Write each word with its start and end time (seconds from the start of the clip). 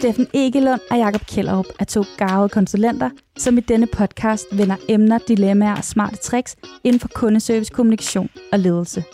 Steffen 0.00 0.26
Egelund 0.34 0.80
og 0.90 0.98
Jakob 0.98 1.26
Kjellerup 1.26 1.66
er 1.78 1.84
to 1.84 2.04
garvede 2.18 2.48
konsulenter, 2.48 3.10
som 3.38 3.58
i 3.58 3.60
denne 3.60 3.86
podcast 3.86 4.46
vender 4.52 4.76
emner, 4.88 5.18
dilemmaer 5.28 5.76
og 5.76 5.84
smarte 5.84 6.16
tricks 6.16 6.56
inden 6.84 7.00
for 7.00 7.08
kundeservice, 7.14 7.70
kommunikation 7.70 8.28
og 8.52 8.58
ledelse. 8.58 9.04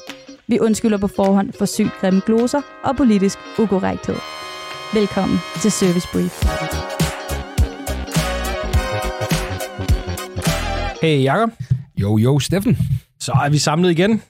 Vi 0.46 0.59
undskylder 0.59 0.99
på 0.99 1.07
forhånd 1.07 1.53
for 1.53 1.64
sygt 1.64 1.91
grimme 2.01 2.21
gloser 2.27 2.61
og 2.85 2.96
politisk 2.96 3.38
ukorrekthed. 3.59 4.17
Velkommen 4.95 5.38
til 5.62 5.72
Service 5.72 6.09
Brief. 6.12 6.43
Hey 11.03 11.23
Jakob, 11.23 11.50
Jo, 11.96 12.16
jo, 12.18 12.39
Steffen. 12.39 12.77
så 13.21 13.32
er 13.32 13.48
vi 13.48 13.59
samlet 13.59 13.91
igen. 13.91 14.23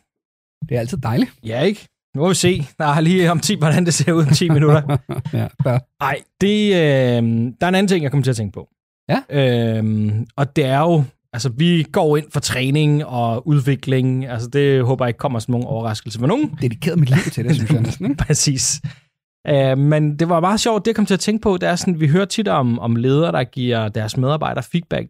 Det 0.69 0.77
er 0.77 0.81
altid 0.81 0.99
dejligt. 0.99 1.31
Ja, 1.45 1.61
ikke? 1.61 1.89
Nu 2.17 2.23
må 2.23 2.29
vi 2.29 2.35
se. 2.35 2.67
Der 2.79 2.85
er 2.87 3.01
lige 3.01 3.31
om 3.31 3.41
10, 3.41 3.59
hvordan 3.59 3.87
det 3.87 3.95
ser 3.95 4.13
ud 4.13 4.23
om 4.23 4.31
10 4.31 4.49
minutter. 4.57 4.97
ja, 5.33 5.47
der. 5.65 5.79
Nej, 6.01 6.19
det, 6.41 6.67
øh, 6.75 7.23
der 7.61 7.67
er 7.67 7.69
en 7.69 7.75
anden 7.75 7.89
ting, 7.89 8.03
jeg 8.03 8.11
kommer 8.11 8.25
til 8.25 8.31
at 8.31 8.37
tænke 8.37 8.53
på. 8.53 8.69
Ja. 9.09 9.21
Øhm, 9.79 10.27
og 10.37 10.57
det 10.57 10.65
er 10.65 10.79
jo, 10.79 11.05
altså 11.33 11.49
vi 11.49 11.87
går 11.93 12.17
ind 12.17 12.27
for 12.33 12.41
træning 12.41 13.05
og 13.07 13.49
udvikling. 13.49 14.27
Altså 14.27 14.49
det 14.49 14.85
håber 14.85 15.05
jeg 15.05 15.09
ikke 15.09 15.19
kommer 15.19 15.39
som 15.39 15.53
nogen 15.53 15.67
overraskelse 15.67 16.19
for 16.19 16.27
nogen. 16.27 16.59
Dedikeret 16.63 16.99
mit 16.99 17.11
liv 17.11 17.19
til 17.33 17.45
det, 17.45 17.55
synes 17.57 17.71
jeg 17.71 17.81
næsten. 17.83 18.11
Ikke? 18.11 18.25
Præcis. 18.25 18.81
Øh, 19.49 19.79
men 19.79 20.17
det 20.19 20.29
var 20.29 20.41
meget 20.41 20.61
sjovt, 20.61 20.85
det 20.85 20.87
jeg 20.89 20.97
kom 20.97 21.07
til 21.07 21.15
at 21.15 21.21
tænke 21.21 21.43
på, 21.43 21.57
det 21.57 21.69
er 21.69 21.77
sådan, 21.77 22.01
vi 22.01 22.09
hører 22.09 22.25
tit 22.25 22.49
om, 22.49 22.79
om 22.79 22.97
ledere, 22.97 23.33
der 23.33 23.45
giver 23.45 23.89
deres 23.89 24.17
medarbejdere 24.17 24.65
feedback. 24.73 25.09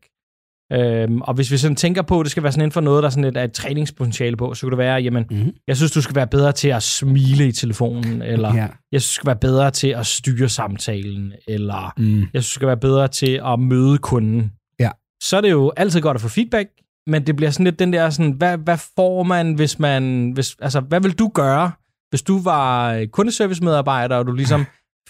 Øhm, 0.72 1.20
og 1.20 1.34
hvis 1.34 1.50
vi 1.52 1.56
sådan 1.56 1.76
tænker 1.76 2.02
på, 2.02 2.20
at 2.20 2.24
det 2.24 2.30
skal 2.30 2.42
være 2.42 2.52
sådan 2.52 2.62
inden 2.62 2.72
for 2.72 2.80
noget, 2.80 3.02
der 3.02 3.06
er 3.06 3.10
sådan 3.10 3.24
lidt 3.24 3.36
af 3.36 3.44
et 3.44 3.52
træningspotentiale 3.52 4.36
på, 4.36 4.54
så 4.54 4.60
kunne 4.60 4.70
det 4.70 4.78
være, 4.78 4.94
jamen, 4.96 5.24
Mm-hmm. 5.30 5.52
jeg 5.68 5.76
synes, 5.76 5.92
du 5.92 6.00
skal 6.02 6.16
være 6.16 6.26
bedre 6.26 6.52
til 6.52 6.68
at 6.68 6.82
smile 6.82 7.48
i 7.48 7.52
telefonen, 7.52 8.22
eller 8.22 8.54
Ja. 8.54 8.66
jeg 8.92 9.02
synes, 9.02 9.06
du 9.08 9.14
skal 9.14 9.26
være 9.26 9.36
bedre 9.36 9.70
til 9.70 9.88
at 9.88 10.06
styre 10.06 10.48
samtalen, 10.48 11.32
eller 11.48 11.92
Mm. 11.98 12.18
jeg 12.20 12.28
synes, 12.42 12.46
du 12.46 12.54
skal 12.54 12.66
være 12.68 12.76
bedre 12.76 13.08
til 13.08 13.40
at 13.46 13.60
møde 13.60 13.98
kunden. 13.98 14.52
Ja. 14.80 14.90
Så 15.22 15.36
er 15.36 15.40
det 15.40 15.50
jo 15.50 15.72
altid 15.76 16.00
godt 16.00 16.14
at 16.14 16.20
få 16.20 16.28
feedback, 16.28 16.68
men 17.06 17.26
det 17.26 17.36
bliver 17.36 17.50
sådan 17.50 17.64
lidt 17.64 17.78
den 17.78 17.92
der, 17.92 18.10
sådan, 18.10 18.32
hvad, 18.32 18.58
hvad 18.58 18.78
får 18.96 19.22
man, 19.22 19.54
hvis 19.54 19.78
man, 19.78 20.30
hvis, 20.34 20.56
altså, 20.60 20.80
hvad 20.80 21.00
vil 21.00 21.12
du 21.18 21.28
gøre, 21.34 21.70
hvis 22.10 22.22
du 22.22 22.42
var 22.42 23.04
kundeservice-medarbejder, 23.12 24.16
og 24.16 24.26
du 24.26 24.32
ligesom 24.32 24.64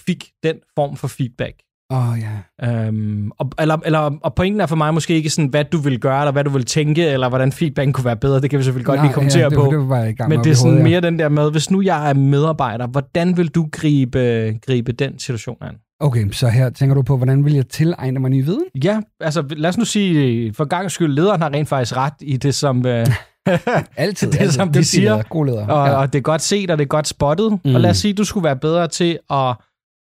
fik 0.06 0.24
den 0.42 0.56
form 0.74 0.96
for 0.96 1.08
feedback? 1.08 1.54
Oh, 1.90 2.18
ja. 2.20 2.86
Øhm, 2.86 3.30
og, 3.38 3.50
eller, 3.58 3.76
eller, 3.84 3.98
og 4.22 4.34
pointen 4.34 4.60
er 4.60 4.66
for 4.66 4.76
mig 4.76 4.94
måske 4.94 5.14
ikke 5.14 5.30
sådan, 5.30 5.48
hvad 5.48 5.64
du 5.64 5.78
vil 5.78 6.00
gøre, 6.00 6.20
eller 6.20 6.32
hvad 6.32 6.44
du 6.44 6.50
vil 6.50 6.64
tænke, 6.64 7.06
eller 7.06 7.28
hvordan 7.28 7.52
feedbacken 7.52 7.92
kunne 7.92 8.04
være 8.04 8.16
bedre. 8.16 8.40
Det 8.40 8.50
kan 8.50 8.58
vi 8.58 8.64
selvfølgelig 8.64 8.86
godt 8.86 8.96
Nej, 8.96 9.06
lige 9.06 9.14
kommentere 9.14 9.42
ja, 9.42 9.48
det, 9.48 9.58
på. 9.58 9.68
Det 9.70 9.88
var 9.88 10.04
i 10.04 10.12
gang 10.12 10.28
Men 10.28 10.44
det 10.44 10.50
er 10.50 10.54
sådan 10.54 10.70
hovedet, 10.70 10.84
ja. 10.84 10.90
mere 10.90 11.00
den 11.00 11.18
der 11.18 11.28
med, 11.28 11.50
hvis 11.50 11.70
nu 11.70 11.82
jeg 11.82 12.10
er 12.10 12.14
medarbejder, 12.14 12.86
hvordan 12.86 13.36
vil 13.36 13.48
du 13.48 13.68
gribe, 13.72 14.54
gribe 14.66 14.92
den 14.92 15.18
situation 15.18 15.56
an? 15.60 15.74
Okay, 16.00 16.30
så 16.32 16.48
her 16.48 16.70
tænker 16.70 16.94
du 16.94 17.02
på, 17.02 17.16
hvordan 17.16 17.44
vil 17.44 17.54
jeg 17.54 17.68
tilegne 17.68 18.20
mig 18.20 18.30
ny 18.30 18.44
viden? 18.44 18.64
Ja, 18.84 19.00
altså 19.20 19.44
lad 19.50 19.68
os 19.68 19.78
nu 19.78 19.84
sige, 19.84 20.54
for 20.54 20.64
gang 20.64 20.90
skyld, 20.90 21.12
lederen 21.14 21.42
har 21.42 21.50
rent 21.52 21.68
faktisk 21.68 21.96
ret 21.96 22.12
i 22.20 22.36
det, 22.36 22.54
som, 22.54 22.86
øh, 22.86 23.06
Altid. 23.96 24.28
Det 24.32 24.40
altid. 24.40 24.52
som 24.52 24.68
de 24.68 24.72
Dygtig 24.74 24.86
siger. 24.86 25.10
leder, 25.10 25.22
God 25.22 25.46
leder. 25.46 25.66
og, 25.66 25.88
ja. 25.88 25.94
og 25.94 26.12
det 26.12 26.18
er 26.18 26.22
godt 26.22 26.42
set, 26.42 26.70
og 26.70 26.78
det 26.78 26.84
er 26.84 26.88
godt 26.88 27.08
spottet. 27.08 27.52
Mm. 27.52 27.58
Mm. 27.64 27.74
Og 27.74 27.80
lad 27.80 27.90
os 27.90 27.96
sige, 27.96 28.14
du 28.14 28.24
skulle 28.24 28.44
være 28.44 28.56
bedre 28.56 28.88
til 28.88 29.18
at 29.30 29.54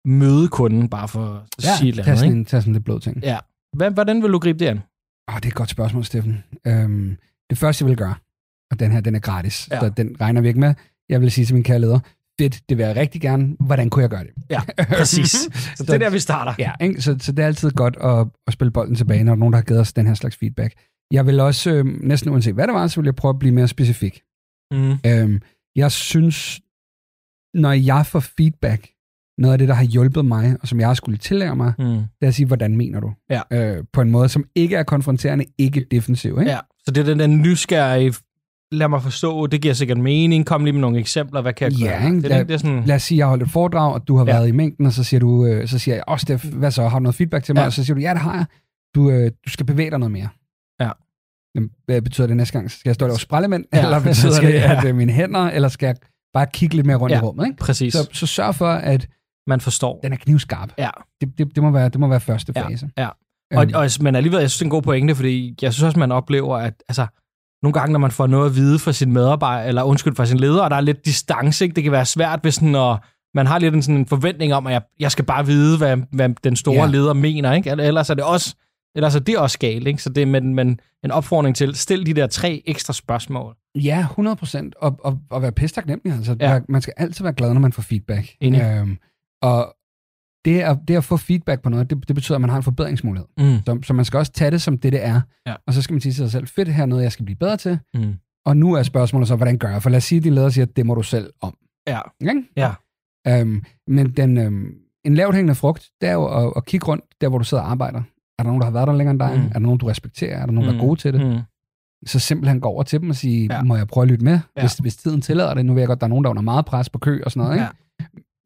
møde 0.05 0.49
kunden, 0.49 0.89
bare 0.89 1.09
for 1.09 1.25
at 1.59 1.65
ja, 1.65 1.77
sige 1.77 1.89
et 1.89 1.93
eller 1.93 2.05
andet. 2.05 2.19
sådan, 2.19 2.39
Ikke? 2.39 2.49
tag 2.49 2.63
sådan 2.63 2.73
lidt 2.73 2.85
blød 2.85 3.01
ting. 3.01 3.23
Ja. 3.23 3.39
Hvordan 3.77 4.23
vil 4.23 4.33
du 4.33 4.39
gribe 4.39 4.59
det 4.59 4.67
an? 4.67 4.81
Åh, 5.31 5.37
det 5.37 5.45
er 5.45 5.49
et 5.49 5.55
godt 5.55 5.71
spørgsmål, 5.71 6.05
Steffen. 6.05 6.45
Øhm, 6.67 7.17
det 7.51 7.59
første, 7.59 7.83
jeg 7.83 7.89
vil 7.89 7.97
gøre, 7.97 8.15
og 8.71 8.81
den 8.81 8.93
her, 8.93 9.01
den 9.01 9.15
er 9.15 9.19
gratis, 9.21 9.69
Ja. 9.73 9.81
så 9.81 9.89
den 9.89 10.17
regner 10.21 10.41
vi 10.41 10.49
ikke 10.49 10.61
med. 10.61 10.75
Jeg 11.09 11.21
vil 11.21 11.31
sige 11.31 11.45
til 11.45 11.55
min 11.55 11.65
kære 11.65 11.79
leder, 11.79 11.99
fedt, 12.41 12.63
det 12.69 12.79
vil 12.79 12.87
jeg 12.87 12.97
rigtig 12.97 13.21
gerne. 13.21 13.57
Hvordan 13.61 13.91
kunne 13.91 14.03
jeg 14.03 14.11
gøre 14.11 14.25
det? 14.25 14.31
Ja, 14.51 14.61
præcis. 14.99 15.31
Så 15.77 15.85
det 15.85 15.91
er 15.91 15.99
der, 15.99 16.11
vi 16.11 16.19
starter. 16.19 16.55
Ja, 16.59 16.73
ikke? 16.81 17.03
Så, 17.03 17.17
så 17.21 17.33
det 17.33 17.43
er 17.43 17.47
altid 17.47 17.71
godt 17.71 17.97
at, 17.97 18.27
at 18.47 18.53
spille 18.53 18.71
bolden 18.71 18.95
tilbage, 18.95 19.25
når 19.25 19.35
nogen, 19.35 19.53
der 19.53 19.59
har 19.59 19.65
givet 19.65 19.81
os 19.81 19.93
den 19.93 20.07
her 20.07 20.15
slags 20.15 20.37
feedback. 20.37 20.75
Jeg 21.13 21.27
vil 21.27 21.41
også, 21.41 21.71
øh, 21.71 21.85
næsten 21.87 22.31
uanset 22.31 22.55
hvad 22.55 22.67
det 22.67 22.75
var, 22.75 22.87
så 22.87 23.01
vil 23.01 23.07
jeg 23.07 23.15
prøve 23.17 23.31
at 23.31 23.39
blive 23.39 23.55
mere 23.55 23.69
specifik. 23.69 24.23
Mm. 24.73 24.93
Øhm, 25.07 25.41
jeg 25.77 25.93
synes, 25.93 26.61
når 27.55 27.73
jeg 27.73 28.07
får 28.07 28.21
feedback, 28.21 28.89
noget 29.39 29.53
af 29.53 29.59
det, 29.59 29.69
der 29.69 29.75
har 29.75 29.85
hjulpet 29.85 30.25
mig, 30.25 30.57
og 30.63 30.69
som 30.69 30.81
jeg 30.81 30.89
har 30.89 30.95
skulle 30.95 31.19
tillære 31.19 31.57
mig, 31.57 31.73
Mm. 31.79 31.85
det 31.85 32.07
er 32.23 32.27
at 32.27 32.35
sige, 32.35 32.47
hvordan 32.47 32.77
mener 32.77 33.01
du? 33.01 33.13
Ja. 33.31 33.41
Øh, 33.53 33.85
på 33.93 34.01
en 34.01 34.11
måde, 34.11 34.29
som 34.29 34.45
ikke 34.55 34.77
er 34.77 34.83
konfronterende, 34.83 35.45
ikke 35.59 35.87
defensiv. 35.91 36.37
Ikke? 36.41 36.51
Ja, 36.51 36.59
så 36.85 36.91
det 36.91 37.01
er 37.01 37.05
den 37.05 37.19
der 37.19 37.27
nysgerrige, 37.27 38.15
lad 38.73 38.89
mig 38.89 39.03
forstå, 39.03 39.47
det 39.47 39.63
giver 39.63 39.75
sikkert 39.75 39.99
mening, 39.99 40.47
kom 40.47 40.65
lige 40.65 40.73
med 40.73 40.81
nogle 40.81 40.99
eksempler, 40.99 41.41
hvad 41.43 41.53
kan 41.53 41.73
jeg 41.73 41.79
Ja, 41.81 41.87
gøre? 41.99 42.05
ikke? 42.07 42.23
Det, 42.23 42.33
er, 42.33 42.43
det 42.43 42.55
er 42.55 42.59
sådan, 42.59 42.85
Lad 42.85 42.97
os 42.97 43.03
sige, 43.03 43.19
jeg 43.19 43.27
har 43.27 43.29
holdt 43.29 43.43
et 43.43 43.51
foredrag, 43.51 43.95
og 43.95 44.09
du 44.09 44.17
har 44.17 44.27
Ja. 44.27 44.33
været 44.33 44.49
i 44.49 44.53
mængden, 44.53 44.87
og 44.87 44.93
så 44.93 45.05
siger, 45.05 45.21
du, 45.21 45.47
øh, 45.47 45.69
så 45.69 45.79
siger 45.79 45.95
jeg, 45.95 46.05
åh 46.09 46.19
Steff, 46.19 46.45
hvad 46.45 46.71
så, 46.71 46.89
har 46.89 46.99
du 46.99 47.03
noget 47.03 47.15
feedback 47.15 47.45
til 47.45 47.55
mig? 47.55 47.61
Ja. 47.61 47.67
Og 47.67 47.73
så 47.73 47.85
siger 47.85 47.95
du, 47.95 48.01
ja, 48.01 48.11
det 48.11 48.19
har 48.21 48.35
jeg. 48.35 48.45
Du, 48.95 49.11
øh, 49.11 49.31
du 49.47 49.51
skal 49.51 49.67
bevæge 49.67 49.91
dig 49.91 49.99
noget 49.99 50.13
mere. 50.13 50.29
Ja. 50.81 50.91
Jamen, 51.55 51.71
Hvad 51.87 52.03
betyder 52.03 52.27
det 52.27 52.37
næste 52.37 52.53
gang? 52.53 52.71
Skal 52.71 52.89
jeg 52.89 52.95
stå 52.95 53.07
der 53.07 53.13
og 53.13 53.21
sprællemænd? 53.21 53.65
Ja, 53.73 53.79
Ja, 53.79 53.85
eller 53.85 54.01
betyder 54.01 54.33
skal- 54.41 54.53
det, 54.53 54.59
ja. 54.59 54.79
at 54.79 54.85
er 54.85 54.93
mine 54.93 55.13
hænder? 55.13 55.41
Eller 55.41 55.69
skal 55.69 55.87
jeg 55.87 55.97
bare 56.35 56.47
kigge 56.53 56.75
lidt 56.77 56.87
mere 56.87 56.97
rundt 56.97 57.13
Ja. 57.13 57.19
i 57.19 57.21
rummet? 57.23 57.47
Ikke? 57.47 57.57
præcis, 57.57 57.93
Så, 57.93 58.09
så 58.13 58.27
sørg 58.27 58.55
for, 58.55 58.69
at 58.69 59.09
man 59.47 59.61
forstår. 59.61 60.01
den 60.03 60.13
er 60.13 60.17
knivskarp. 60.17 60.73
Ja. 60.79 60.91
Det, 61.21 61.39
det, 61.39 61.55
det, 61.55 61.63
må, 61.63 61.71
være, 61.71 61.89
det 61.89 62.01
må 62.01 62.07
være 62.09 62.21
første 62.21 62.53
fase. 62.53 62.91
ja. 62.99 63.09
Og, 63.55 63.63
Øhm, 63.65 63.73
og, 63.75 63.89
men 64.01 64.15
alligevel, 64.15 64.41
jeg 64.41 64.51
synes, 64.51 64.59
det 64.59 64.63
er 64.63 64.67
en 64.67 64.71
god 64.71 64.83
pointe, 64.83 65.15
fordi 65.15 65.55
jeg 65.63 65.73
synes 65.73 65.83
også, 65.87 65.99
man 65.99 66.13
oplever, 66.13 66.57
at 66.57 66.75
altså, 66.89 67.07
nogle 67.63 67.73
gange, 67.73 67.93
når 67.93 67.99
man 67.99 68.11
får 68.11 68.27
noget 68.27 68.51
at 68.51 68.57
vide 68.57 68.79
fra 68.79 68.93
sin 68.93 69.13
medarbejder, 69.13 69.69
eller 69.69 69.83
undskyld, 69.83 70.15
fra 70.17 70.27
sin 70.27 70.37
leder, 70.41 70.63
og 70.63 70.71
der 70.71 70.77
er 70.77 70.81
lidt 70.81 71.05
distance, 71.05 71.65
ikke? 71.65 71.75
det 71.75 71.83
kan 71.83 71.93
være 71.93 72.07
svært, 72.07 72.41
hvis 72.43 72.55
sådan, 72.55 72.69
når 72.69 73.05
man 73.35 73.47
har 73.47 73.59
lidt 73.59 73.75
en, 73.75 73.83
sådan 73.83 73.97
en 73.97 74.07
forventning 74.07 74.55
om, 74.55 74.67
at 74.67 74.73
jeg, 74.73 74.83
jeg 75.01 75.13
skal 75.13 75.25
bare 75.25 75.47
vide, 75.47 75.79
hvad, 75.79 75.97
hvad 76.13 76.29
den 76.45 76.57
store 76.57 76.85
ja. 76.85 76.87
Leder 76.87 77.13
mener, 77.13 77.53
ikke? 77.53 77.71
Eller- 77.71 77.85
ellers 77.85 78.11
er 78.11 78.15
det 78.15 78.25
også 78.25 78.55
ellers 78.95 79.15
er 79.15 79.21
det 79.21 79.39
også 79.39 79.59
galt, 79.59 79.87
ikke? 79.87 80.03
Så 80.03 80.09
det 80.11 80.23
er 80.23 80.27
men, 80.27 80.55
men 80.55 80.81
en 81.05 81.11
opfordring 81.11 81.57
til, 81.57 81.75
stil 81.75 82.07
de 82.07 82.15
der 82.15 82.27
tre 82.27 82.63
ekstra 82.67 82.93
spørgsmål. 82.93 83.57
Ja, 83.75 84.01
100 84.01 84.37
procent. 84.37 84.75
Og, 84.81 84.97
og, 85.05 85.19
og 85.31 85.43
være 85.43 85.53
pisse 85.53 85.75
taknemmelig. 85.77 86.13
Altså, 86.13 86.37
ja. 86.41 86.61
Man 86.69 86.83
skal 86.83 86.95
altid 86.97 87.25
være 87.25 87.33
glad, 87.35 87.53
når 87.55 87.61
man 87.61 87.73
får 87.73 87.83
feedback. 87.83 88.29
Enig. 88.41 88.61
Øhm, 88.63 88.99
og 89.43 89.75
det 90.45 90.61
at, 90.61 90.79
det 90.89 90.97
at 90.97 91.05
få 91.05 91.17
feedback 91.17 91.63
på 91.63 91.69
noget, 91.69 91.91
det, 91.91 92.09
det 92.09 92.15
betyder, 92.15 92.35
at 92.37 92.41
man 92.41 92.51
har 92.51 92.57
en 92.57 92.63
forbedringsmulighed. 92.63 93.29
Mm. 93.39 93.59
Så, 93.67 93.79
så 93.83 93.93
man 93.95 94.05
skal 94.05 94.19
også 94.19 94.33
tage 94.33 94.51
det 94.51 94.63
som 94.63 94.79
det, 94.79 94.93
det 94.93 95.05
er. 95.05 95.21
Ja. 95.47 95.55
Og 95.67 95.75
så 95.75 95.83
skal 95.83 95.95
man 95.95 96.01
sige 96.01 96.13
til 96.13 96.17
sig 96.17 96.31
selv, 96.31 96.47
fedt, 96.47 96.69
her 96.69 96.83
er 96.83 96.87
noget, 96.87 97.03
jeg 97.03 97.13
skal 97.13 97.25
blive 97.25 97.37
bedre 97.37 97.57
til. 97.57 97.79
Mm. 97.95 98.15
Og 98.47 98.57
nu 98.57 98.73
er 98.75 98.83
spørgsmålet 98.83 99.29
så, 99.29 99.37
hvordan 99.37 99.59
gør 99.59 99.69
jeg? 99.71 99.83
For 99.83 99.91
lad 99.91 99.97
os 99.97 100.05
sige, 100.05 100.17
at 100.19 100.25
din 100.25 100.35
leder 100.35 100.49
siger, 100.49 100.65
at 100.67 100.77
det 100.77 100.87
må 100.87 100.95
du 100.95 101.03
selv 101.03 101.31
om. 101.41 101.57
Ja. 101.87 102.01
Ikke? 102.21 102.43
Ja. 102.57 102.73
Øhm, 103.29 103.63
men 103.87 104.11
den, 104.11 104.39
øhm, 104.39 104.75
en 105.05 105.15
lavt 105.15 105.35
hængende 105.35 105.55
frugt, 105.55 105.91
det 106.01 106.09
er 106.09 106.13
jo 106.13 106.47
at, 106.47 106.53
at 106.57 106.65
kigge 106.67 106.87
rundt, 106.87 107.05
der 107.21 107.29
hvor 107.29 107.39
du 107.39 107.45
sidder 107.45 107.63
og 107.63 107.71
arbejder. 107.71 107.99
Er 108.39 108.43
der 108.43 108.45
nogen, 108.45 108.61
der 108.61 108.67
har 108.67 108.73
været 108.73 108.87
der 108.89 108.95
længere 108.95 109.11
end 109.11 109.21
dig? 109.21 109.33
Mm. 109.37 109.41
Mm. 109.43 109.47
Er 109.49 109.53
der 109.53 109.59
nogen, 109.59 109.79
du 109.79 109.87
respekterer? 109.87 110.39
Er 110.43 110.47
der 110.47 110.53
nogen, 110.53 110.69
der 110.69 110.75
Mm. 110.75 110.81
er 110.81 110.85
gode 110.85 111.01
til 111.01 111.13
det? 111.13 111.27
Mm. 111.27 111.39
så 112.07 112.19
simpelthen 112.19 112.61
gå 112.61 112.69
over 112.69 112.83
til 112.83 113.01
dem 113.01 113.11
og 113.11 113.17
sige, 113.17 113.49
Ja. 113.55 113.63
må 113.63 113.77
jeg 113.77 113.87
prøve 113.89 114.03
at 114.03 114.09
lytte 114.09 114.25
med, 114.25 114.39
ja. 114.57 114.63
hvis, 114.63 114.75
hvis 114.75 114.97
tiden 114.97 115.21
tillader 115.21 115.55
det. 115.55 115.67
Nu 115.67 115.73
ved 115.75 115.81
jeg 115.81 115.87
godt, 115.89 116.01
der 116.01 116.07
er 116.07 116.09
nogen, 116.09 116.25
der 116.25 116.29
er 116.29 116.31
under 116.31 116.43
meget 116.43 116.65
pres 116.65 116.89
på 116.91 116.99
kø 116.99 117.21
og 117.25 117.31
sådan 117.31 117.41
noget. 117.43 117.55
Ikke? 117.57 117.65
Ja. 117.65 117.69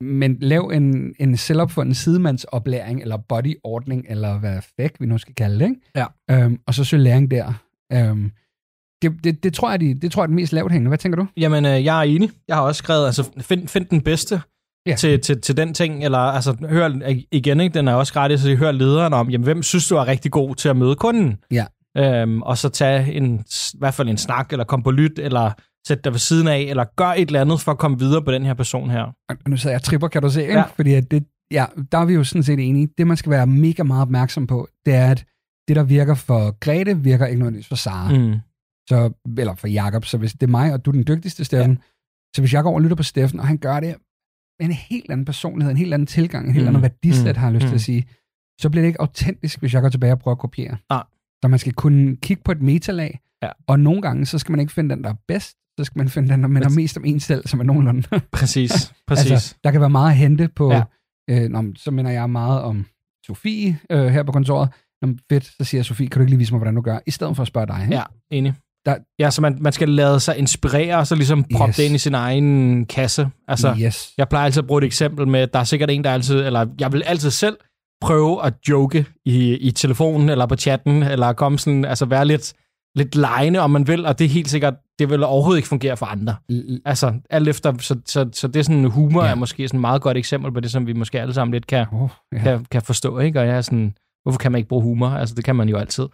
Men 0.01 0.37
lav 0.41 0.71
en, 0.75 1.15
en 1.21 1.37
selvopfunden 1.37 1.95
sidemandsoplæring, 1.95 3.03
eller 3.03 3.17
bodyordning, 3.17 4.07
eller 4.09 4.39
hvad 4.39 4.59
fæk 4.77 4.97
vi 5.01 5.07
nu 5.07 5.19
skal 5.19 5.35
kalde 5.35 5.59
det. 5.59 5.65
Ikke? 5.65 5.81
Ja. 5.97 6.07
Øhm, 6.31 6.59
og 6.67 6.75
så 6.75 6.85
søg 6.85 7.01
læring 7.01 7.31
der. 7.31 7.53
Øhm, 7.93 8.31
det, 9.03 9.25
det, 9.25 9.45
det, 9.45 9.55
tror 9.55 9.71
jeg, 9.71 9.81
de, 9.81 9.95
det 9.95 10.13
tror 10.13 10.23
jeg 10.23 10.25
er 10.25 10.27
den 10.27 10.37
mest 10.37 10.53
lavt 10.53 10.73
hængende. 10.73 10.89
Hvad 10.89 10.99
tænker 10.99 11.17
du? 11.17 11.27
Jamen, 11.37 11.65
øh, 11.65 11.85
jeg 11.85 11.99
er 11.99 12.03
enig. 12.03 12.31
Jeg 12.49 12.57
har 12.57 12.63
også 12.63 12.79
skrevet, 12.79 13.07
altså, 13.07 13.31
find, 13.41 13.69
find 13.69 13.87
den 13.87 14.01
bedste 14.01 14.41
ja. 14.87 14.91
Ja. 14.91 14.97
til, 14.97 15.21
til, 15.21 15.41
til 15.41 15.57
den 15.57 15.75
ting, 15.75 16.05
eller 16.05 16.19
altså, 16.19 16.57
hør 16.69 17.13
igen, 17.33 17.61
ikke? 17.61 17.75
den 17.75 17.89
er 17.89 17.95
også 17.95 18.13
gratis, 18.13 18.41
så 18.41 18.55
hør 18.55 18.73
lederen 18.73 19.13
om, 19.13 19.31
jamen, 19.31 19.45
hvem 19.45 19.63
synes 19.63 19.89
du 19.89 19.97
er 19.97 20.07
rigtig 20.07 20.33
god 20.33 20.55
til 20.55 20.69
at 20.69 20.77
møde 20.77 20.95
kunden? 20.95 21.37
Ja. 21.51 21.67
Øhm, 21.97 22.43
og 22.43 22.59
så 22.59 22.69
tage 22.69 23.13
en, 23.13 23.45
i 23.75 23.79
hvert 23.79 23.95
fald 23.95 24.09
en 24.09 24.19
snak, 24.19 24.53
eller 24.53 24.65
kom 24.65 24.83
på 24.83 24.91
lyt, 24.91 25.19
eller 25.19 25.51
sæt 25.87 26.05
dig 26.05 26.13
ved 26.13 26.19
siden 26.19 26.49
af, 26.49 26.61
eller 26.61 26.85
gør 26.97 27.07
et 27.09 27.27
eller 27.27 27.41
andet 27.41 27.61
for 27.61 27.73
at 27.73 27.79
komme 27.79 27.99
videre 27.99 28.23
på 28.25 28.33
den 28.33 28.45
her 28.45 28.55
person 28.55 28.91
her. 28.91 29.03
Og 29.29 29.37
nu 29.49 29.57
sidder 29.57 29.75
jeg 29.75 29.79
og 29.81 29.83
tripper, 29.83 30.09
kan 30.09 30.23
du 30.23 30.31
se, 30.31 30.43
ikke? 30.43 30.55
Ja. 30.55 30.63
Fordi 30.63 31.01
det, 31.01 31.25
ja, 31.51 31.67
der 31.93 31.99
er 31.99 32.05
vi 32.05 32.15
jo 32.15 32.25
sådan 32.25 32.43
set 32.43 32.69
enige. 32.69 32.89
Det, 32.99 33.07
man 33.07 33.17
skal 33.17 33.31
være 33.31 33.47
mega 33.47 33.83
meget 33.83 34.03
opmærksom 34.03 34.47
på, 34.47 34.69
det 34.87 34.95
er, 34.95 35.11
at 35.11 35.25
det, 35.69 35.77
der 35.77 35.83
virker 35.83 36.15
for 36.15 36.59
Grete, 36.61 36.99
virker 36.99 37.27
ikke 37.27 37.39
nødvendigvis 37.39 37.69
for 37.69 37.77
Sara. 37.77 38.13
Mm. 38.19 38.35
så, 38.89 39.13
eller 39.39 39.55
for 39.55 39.67
Jakob, 39.69 40.05
så 40.05 40.19
hvis 40.19 40.33
det 40.33 40.43
er 40.43 40.47
mig, 40.51 40.73
og 40.73 40.85
du 40.85 40.91
er 40.91 40.93
den 40.93 41.05
dygtigste, 41.07 41.45
Steffen, 41.45 41.73
ja. 41.73 41.79
så 42.37 42.43
hvis 42.43 42.53
jeg 42.53 42.63
går 42.63 42.71
over 42.71 42.79
og 42.79 42.83
lytter 42.83 42.97
på 42.97 43.03
Steffen, 43.03 43.41
og 43.41 43.47
han 43.47 43.59
gør 43.59 43.81
det 43.81 43.97
med 44.61 44.67
en 44.67 44.73
helt 44.73 45.11
anden 45.11 45.25
personlighed, 45.25 45.71
en 45.71 45.77
helt 45.77 45.95
anden 45.95 46.07
tilgang, 46.07 46.47
en 46.47 46.53
helt 46.55 46.65
Mm. 46.65 46.69
anden 46.69 46.83
værdisæt, 46.83 47.37
Mm. 47.37 47.41
har 47.41 47.47
jeg 47.47 47.55
lyst 47.55 47.65
Mm. 47.65 47.69
til 47.69 47.75
at 47.75 47.81
sige, 47.81 48.07
så 48.61 48.71
bliver 48.71 48.83
det 48.83 48.87
ikke 48.89 49.01
autentisk, 49.01 49.61
hvis 49.61 49.75
jeg 49.75 49.83
går 49.83 49.89
tilbage 49.89 50.13
og 50.13 50.19
prøver 50.19 50.35
at 50.35 50.39
kopiere. 50.41 50.77
Nej. 50.91 51.03
Så 51.43 51.49
man 51.49 51.59
skal 51.59 51.73
kunne 51.73 52.17
kigge 52.17 52.43
på 52.43 52.53
et 52.53 52.63
metalag, 52.63 53.21
Ja. 53.43 53.51
og 53.67 53.81
nogle 53.81 54.03
gange, 54.03 54.27
så 54.27 54.39
skal 54.39 54.53
man 54.53 54.61
ikke 54.61 54.73
finde 54.73 54.95
den, 54.95 55.05
der 55.05 55.11
er 55.11 55.15
bedst, 55.29 55.57
så 55.79 55.85
skal 55.85 55.99
man 55.99 56.09
finde 56.09 56.29
den, 56.29 56.43
der 56.43 56.49
Men- 56.49 56.75
mest 56.75 56.97
om 56.97 57.05
en 57.05 57.21
selv, 57.21 57.47
som 57.49 57.61
er 57.61 57.65
nogenlunde. 57.65 58.03
Præcis, 58.33 58.93
præcis. 59.09 59.31
altså, 59.31 59.55
der 59.65 59.71
kan 59.71 59.81
være 59.81 59.91
meget 59.91 60.11
at 60.11 60.17
hente 60.17 60.49
på, 60.57 60.73
Ja. 60.73 60.83
øh, 61.31 61.49
nå, 61.51 61.65
så 61.77 61.91
minder 61.91 62.11
jeg 62.11 62.31
meget 62.31 62.63
om 62.63 62.87
Sofie 63.27 63.79
øh, 63.91 64.07
her 64.07 64.23
på 64.23 64.33
kontoret. 64.33 64.69
Nå, 65.03 65.09
fedt, 65.33 65.45
så 65.45 65.65
siger 65.65 65.79
jeg, 65.79 65.85
Sofie, 65.85 66.09
kan 66.09 66.19
du 66.19 66.23
ikke 66.23 66.31
lige 66.31 66.39
vise 66.39 66.53
mig, 66.53 66.59
hvordan 66.59 66.75
du 66.75 66.81
gør, 66.81 66.99
i 67.07 67.11
stedet 67.11 67.37
for 67.37 67.43
at 67.43 67.47
spørge 67.49 67.67
dig. 67.67 67.79
ikke? 67.83 67.95
ja, 67.95 68.03
enig. 68.31 68.55
der, 68.87 68.97
Ja, 69.19 69.31
så 69.31 69.41
man, 69.43 69.59
man 69.61 69.73
skal 69.73 69.89
lade 69.89 70.21
sig 70.21 70.37
inspirere, 70.39 70.97
og 70.97 71.07
så 71.07 71.15
ligesom 71.15 71.45
proppe 71.55 71.71
Yes. 71.71 71.77
det 71.77 71.83
ind 71.83 71.95
i 71.95 71.99
sin 71.99 72.15
egen 72.15 72.87
kasse. 72.87 73.29
Altså, 73.49 73.77
yes. 73.81 74.13
jeg 74.19 74.29
plejer 74.29 74.45
altid 74.45 74.63
at 74.63 74.67
bruge 74.67 74.79
et 74.83 74.85
eksempel 74.87 75.29
med, 75.29 75.47
der 75.47 75.59
er 75.59 75.65
sikkert 75.65 75.91
en, 75.91 76.05
der 76.05 76.11
altid, 76.11 76.41
eller 76.41 76.67
jeg 76.81 76.93
vil 76.93 77.03
altid 77.07 77.31
selv 77.31 77.57
prøve 78.01 78.45
at 78.47 78.55
joke 78.69 79.07
i, 79.25 79.57
i 79.57 79.71
telefonen, 79.71 80.29
eller 80.29 80.47
på 80.47 80.57
chatten, 80.57 81.03
eller 81.03 81.33
komme 81.33 81.59
sådan, 81.59 81.85
altså 81.85 82.05
være 82.07 82.25
lidt, 82.25 82.55
lidt 82.97 83.17
lejende, 83.17 83.59
om 83.59 83.71
man 83.71 83.87
vil, 83.87 84.07
og 84.07 84.19
det 84.19 84.25
er 84.25 84.29
helt 84.29 84.51
sikkert, 84.51 84.75
det 84.99 85.11
vil 85.11 85.25
overhovedet 85.25 85.59
ikke 85.59 85.69
fungere 85.69 85.97
for 85.97 86.07
andre. 86.07 86.37
L- 86.53 86.81
Altså, 86.85 87.15
alt 87.31 87.49
efter, 87.49 87.75
så, 87.79 87.97
så, 88.07 88.29
så 88.33 88.49
det 88.49 88.57
er 88.57 88.63
sådan, 88.65 88.85
humor 88.85 89.21
Ja. 89.23 89.27
ja. 89.27 89.31
er 89.33 89.37
måske 89.37 89.69
sådan 89.69 89.79
et 89.79 89.81
meget 89.81 90.03
godt 90.03 90.17
eksempel 90.17 90.53
på 90.53 90.61
det, 90.61 90.71
som 90.71 90.87
vi 90.87 90.93
måske 90.93 91.21
alle 91.21 91.35
sammen 91.35 91.53
lidt 91.53 91.67
kan, 91.67 91.87
Oh, 91.93 92.09
ja. 92.33 92.39
kan, 92.39 92.67
kan 92.71 92.83
forstå, 92.83 93.19
ikke? 93.19 93.41
Og 93.41 93.47
jeg 93.47 93.57
er 93.57 93.61
sådan, 93.61 93.95
hvorfor 94.23 94.39
kan 94.39 94.53
man 94.53 94.59
ikke 94.59 94.69
bruge 94.69 94.83
humor? 94.83 95.09
Altså, 95.09 95.35
det 95.35 95.45
kan 95.45 95.57
man 95.57 95.69
jo 95.69 95.77
altid. 95.77 96.07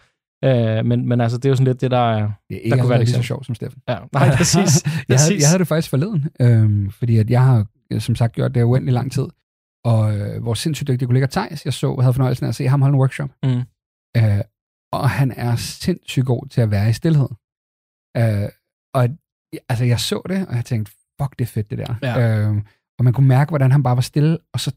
Øh, 0.44 0.84
men, 0.86 1.08
men 1.08 1.20
altså, 1.20 1.38
det 1.38 1.44
er 1.44 1.48
jo 1.48 1.54
sådan 1.56 1.66
lidt 1.66 1.80
det, 1.80 1.90
der 1.90 1.98
er... 2.12 2.16
Det 2.16 2.26
er 2.26 2.30
Der 2.48 2.54
ikke 2.56 2.70
kunne 2.70 2.80
være 2.80 2.88
være 2.88 3.00
et 3.02 3.08
lige 3.08 3.16
så 3.16 3.22
sjovt 3.22 3.46
som 3.46 3.54
Steffen. 3.54 3.80
Ja, 3.88 3.96
nej, 4.12 4.28
præcis. 4.36 4.84
jeg, 5.08 5.18
havde, 5.20 5.34
jeg 5.40 5.48
havde 5.48 5.58
det 5.58 5.68
faktisk 5.68 5.90
forleden, 5.90 6.28
øhm, 6.40 6.90
fordi 6.90 7.16
at 7.18 7.30
jeg 7.30 7.44
har 7.44 7.66
øh, 7.92 8.00
som 8.00 8.14
sagt 8.14 8.32
gjort 8.32 8.54
det 8.54 8.62
uendelig 8.62 8.94
lang 8.94 9.12
tid. 9.12 9.26
Og 9.84 10.18
øh, 10.18 10.44
vores 10.44 10.58
sindssygt 10.58 10.88
dygtige 10.88 11.06
kollega 11.06 11.26
Thijs, 11.26 11.64
jeg 11.64 11.72
så, 11.72 11.96
havde 12.00 12.12
fornøjelsen 12.14 12.44
af 12.44 12.48
at 12.48 12.54
se 12.54 12.68
ham 12.68 12.82
holde 12.82 12.94
en 12.94 12.98
workshop. 13.00 13.30
Mm. 13.42 13.62
Øh, 14.16 14.38
og 14.92 15.10
han 15.10 15.30
er 15.36 15.56
sindssygt 15.56 16.26
god 16.26 16.46
til 16.48 16.60
at 16.60 16.70
være 16.70 16.90
i 16.90 16.92
stillhed. 16.92 17.28
Øh, 18.16 18.48
og 18.94 19.08
altså, 19.68 19.84
jeg 19.84 20.00
så 20.00 20.22
det, 20.28 20.46
og 20.48 20.54
jeg 20.56 20.64
tænkte, 20.64 20.92
fuck, 21.20 21.38
det 21.38 21.44
er 21.44 21.48
fedt, 21.48 21.70
det 21.70 21.78
der. 21.78 21.94
Ja. 22.02 22.48
Øh, 22.48 22.56
og 22.98 23.04
man 23.04 23.12
kunne 23.12 23.28
mærke, 23.28 23.48
hvordan 23.48 23.70
han 23.70 23.82
bare 23.82 23.96
var 23.96 24.02
stille, 24.02 24.38
og 24.54 24.60
så 24.60 24.70